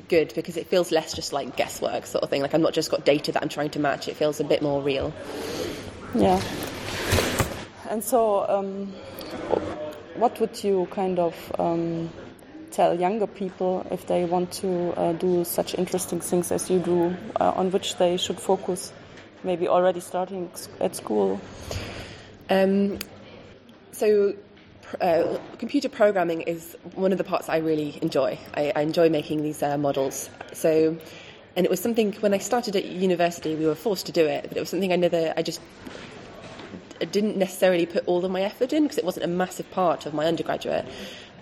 good 0.09 0.31
because 0.35 0.57
it 0.57 0.67
feels 0.67 0.91
less 0.91 1.13
just 1.13 1.33
like 1.33 1.55
guesswork 1.55 2.05
sort 2.05 2.23
of 2.23 2.29
thing. 2.29 2.41
Like 2.41 2.53
I'm 2.53 2.61
not 2.61 2.73
just 2.73 2.91
got 2.91 3.03
data 3.05 3.31
that 3.31 3.41
I'm 3.41 3.49
trying 3.49 3.71
to 3.71 3.79
match. 3.79 4.07
It 4.07 4.15
feels 4.15 4.39
a 4.39 4.43
bit 4.43 4.61
more 4.61 4.81
real. 4.81 5.13
Yeah. 6.13 6.41
And 7.89 8.03
so, 8.03 8.47
um, 8.49 8.87
what 10.15 10.39
would 10.39 10.61
you 10.63 10.87
kind 10.91 11.19
of 11.19 11.35
um, 11.57 12.09
tell 12.71 12.93
younger 12.93 13.27
people 13.27 13.85
if 13.91 14.07
they 14.07 14.25
want 14.25 14.51
to 14.53 14.93
uh, 14.97 15.13
do 15.13 15.43
such 15.43 15.75
interesting 15.75 16.19
things 16.19 16.51
as 16.51 16.69
you 16.69 16.79
do, 16.79 17.15
uh, 17.39 17.51
on 17.55 17.71
which 17.71 17.97
they 17.97 18.17
should 18.17 18.39
focus, 18.39 18.93
maybe 19.43 19.67
already 19.67 19.99
starting 19.99 20.49
at 20.79 20.95
school? 20.95 21.39
Um, 22.49 22.99
so, 23.91 24.35
uh, 25.01 25.37
computer 25.57 25.89
programming 25.89 26.41
is 26.41 26.77
one 26.95 27.11
of 27.11 27.17
the 27.17 27.23
parts 27.23 27.49
I 27.49 27.57
really 27.57 27.97
enjoy. 28.01 28.39
I, 28.53 28.71
I 28.75 28.81
enjoy 28.81 29.09
making 29.09 29.43
these 29.43 29.61
uh, 29.63 29.77
models. 29.77 30.29
So, 30.53 30.97
and 31.55 31.65
it 31.65 31.69
was 31.69 31.79
something 31.79 32.13
when 32.19 32.33
I 32.33 32.37
started 32.37 32.75
at 32.75 32.85
university, 32.85 33.55
we 33.55 33.65
were 33.65 33.75
forced 33.75 34.05
to 34.05 34.11
do 34.11 34.25
it, 34.25 34.45
but 34.47 34.57
it 34.57 34.59
was 34.59 34.69
something 34.69 34.93
I 34.93 34.95
never, 34.95 35.33
I 35.35 35.41
just 35.41 35.59
I 37.01 37.05
didn't 37.05 37.37
necessarily 37.37 37.85
put 37.85 38.07
all 38.07 38.23
of 38.25 38.31
my 38.31 38.41
effort 38.41 38.73
in 38.73 38.83
because 38.83 38.97
it 38.97 39.05
wasn't 39.05 39.25
a 39.25 39.27
massive 39.27 39.69
part 39.71 40.05
of 40.05 40.13
my 40.13 40.25
undergraduate. 40.25 40.85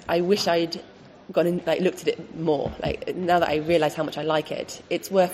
I 0.08 0.22
wish 0.22 0.48
I'd 0.48 0.82
gone 1.32 1.48
and 1.48 1.66
like 1.66 1.82
looked 1.82 2.02
at 2.02 2.08
it 2.08 2.40
more. 2.40 2.72
Like 2.82 3.16
now 3.16 3.40
that 3.40 3.50
I 3.50 3.58
realise 3.58 3.94
how 3.94 4.04
much 4.04 4.18
I 4.18 4.24
like 4.24 4.52
it, 4.52 4.82
it's 4.90 5.10
worth 5.10 5.34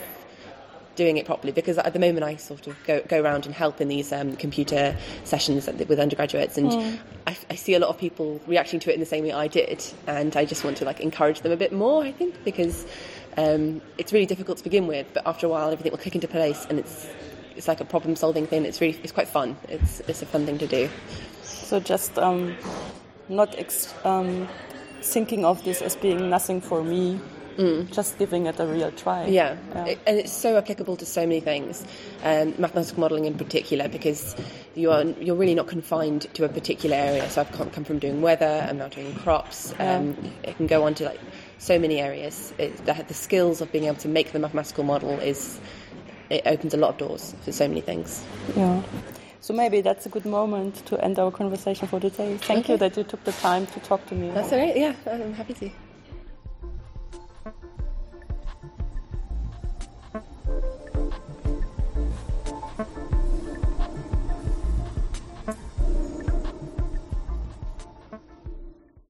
doing 0.96 1.18
it 1.18 1.26
properly. 1.26 1.52
Because 1.52 1.78
at 1.78 1.94
the 1.94 2.00
moment 2.00 2.24
I 2.24 2.36
sort 2.36 2.68
of 2.68 2.76
go, 2.84 3.02
go 3.08 3.22
around 3.22 3.46
and 3.46 3.56
help 3.56 3.82
in 3.82 3.88
these 3.88 4.12
um, 4.12 4.36
computer 4.36 4.96
sessions 5.24 5.68
with 5.68 6.00
undergraduates. 6.00 6.58
And 6.58 6.72
mm. 6.72 7.00
I, 7.28 7.38
I, 7.50 7.56
see 7.56 7.74
a 7.76 7.80
lot 7.80 7.90
of 7.90 7.98
people 7.98 8.42
reacting 8.46 8.80
to 8.82 8.92
it 8.92 8.94
in 8.94 9.00
the 9.00 9.06
same 9.06 9.24
way 9.24 9.32
I 9.32 9.48
did. 9.48 9.84
And 10.08 10.36
I 10.36 10.46
just 10.46 10.64
want 10.64 10.78
to 10.78 10.86
like 10.86 11.00
encourage 11.00 11.42
them 11.42 11.52
a 11.52 11.58
bit 11.58 11.72
more 11.74 12.04
I 12.04 12.12
think 12.12 12.44
because 12.44 12.86
um, 13.38 13.82
it's 13.98 14.12
really 14.12 14.26
difficult 14.26 14.58
to 14.60 14.64
begin 14.64 14.88
with. 14.88 15.08
But 15.14 15.26
after 15.26 15.48
a 15.48 15.50
while 15.50 15.72
everything 15.72 15.92
will 15.92 16.00
click 16.00 16.16
into 16.16 16.28
place 16.28 16.66
and 16.70 16.80
it's 16.80 17.08
it's 17.56 17.68
like 17.68 17.82
a 17.82 17.86
problem 17.86 18.16
solving 18.16 18.48
thing. 18.48 18.66
It's 18.66 18.82
really 18.82 19.00
it's 19.04 19.12
quite 19.12 19.28
fun. 19.28 19.58
It's, 19.68 20.00
it's 20.08 20.22
a 20.22 20.26
fun 20.26 20.46
thing 20.46 20.58
to 20.60 20.68
do. 20.68 20.90
So 21.44 21.80
just 21.80 22.18
um, 22.18 22.56
not 23.30 23.58
ex- 23.58 23.94
um, 24.04 24.48
thinking 25.02 25.46
of 25.46 25.64
this 25.64 25.82
as 25.82 25.96
being 25.96 26.30
nothing 26.30 26.62
for 26.62 26.84
me 26.84 27.20
Mm. 27.58 27.92
just 27.92 28.18
giving 28.18 28.46
it 28.46 28.60
a 28.60 28.66
real 28.66 28.92
try. 28.92 29.26
Yeah, 29.26 29.58
yeah. 29.76 29.96
And 30.08 30.18
it's 30.18 30.32
so 30.32 30.58
applicable 30.58 30.96
to 30.96 31.06
so 31.06 31.22
many 31.22 31.42
things, 31.42 31.84
um, 32.24 32.56
mathematical 32.58 33.02
modelling 33.02 33.26
in 33.26 33.38
particular, 33.38 33.90
because 33.90 34.36
you 34.74 34.90
are 34.92 35.04
you're 35.04 35.36
really 35.36 35.54
not 35.54 35.68
confined 35.68 36.34
to 36.34 36.46
a 36.46 36.50
particular 36.50 36.96
area. 36.96 37.30
So 37.30 37.42
I've 37.42 37.52
come 37.52 37.84
from 37.84 38.00
doing 38.00 38.22
weather, 38.22 38.66
I'm 38.68 38.78
now 38.78 38.88
doing 38.88 39.14
crops. 39.16 39.74
Um, 39.80 40.16
yeah. 40.22 40.50
It 40.52 40.58
can 40.58 40.68
go 40.68 40.86
on 40.86 40.94
to 40.96 41.06
like 41.06 41.20
so 41.58 41.78
many 41.78 42.00
areas. 42.00 42.54
It, 42.58 42.86
the, 42.86 42.94
the 42.94 43.14
skills 43.14 43.60
of 43.62 43.72
being 43.72 43.84
able 43.84 43.98
to 43.98 44.08
make 44.08 44.32
the 44.32 44.40
mathematical 44.40 44.86
model 44.86 45.20
is 45.20 45.60
it 46.30 46.44
opens 46.46 46.74
a 46.74 46.78
lot 46.78 46.92
of 46.92 46.98
doors 46.98 47.36
for 47.44 47.52
so 47.52 47.68
many 47.68 47.82
things. 47.82 48.24
Yeah. 48.56 48.82
So 49.42 49.56
maybe 49.56 49.82
that's 49.82 50.06
a 50.06 50.10
good 50.10 50.26
moment 50.26 50.86
to 50.86 51.04
end 51.04 51.18
our 51.18 51.32
conversation 51.32 51.88
for 51.88 52.00
today. 52.00 52.38
Thank 52.38 52.66
okay. 52.66 52.74
you 52.74 52.78
that 52.78 52.96
you 52.96 53.04
took 53.04 53.24
the 53.24 53.32
time 53.32 53.66
to 53.66 53.80
talk 53.80 54.06
to 54.08 54.16
me. 54.16 54.30
That's 54.30 54.54
all 54.54 54.60
right. 54.60 54.78
Yeah, 54.78 54.94
I'm 55.08 55.34
happy 55.34 55.56
to. 55.56 55.72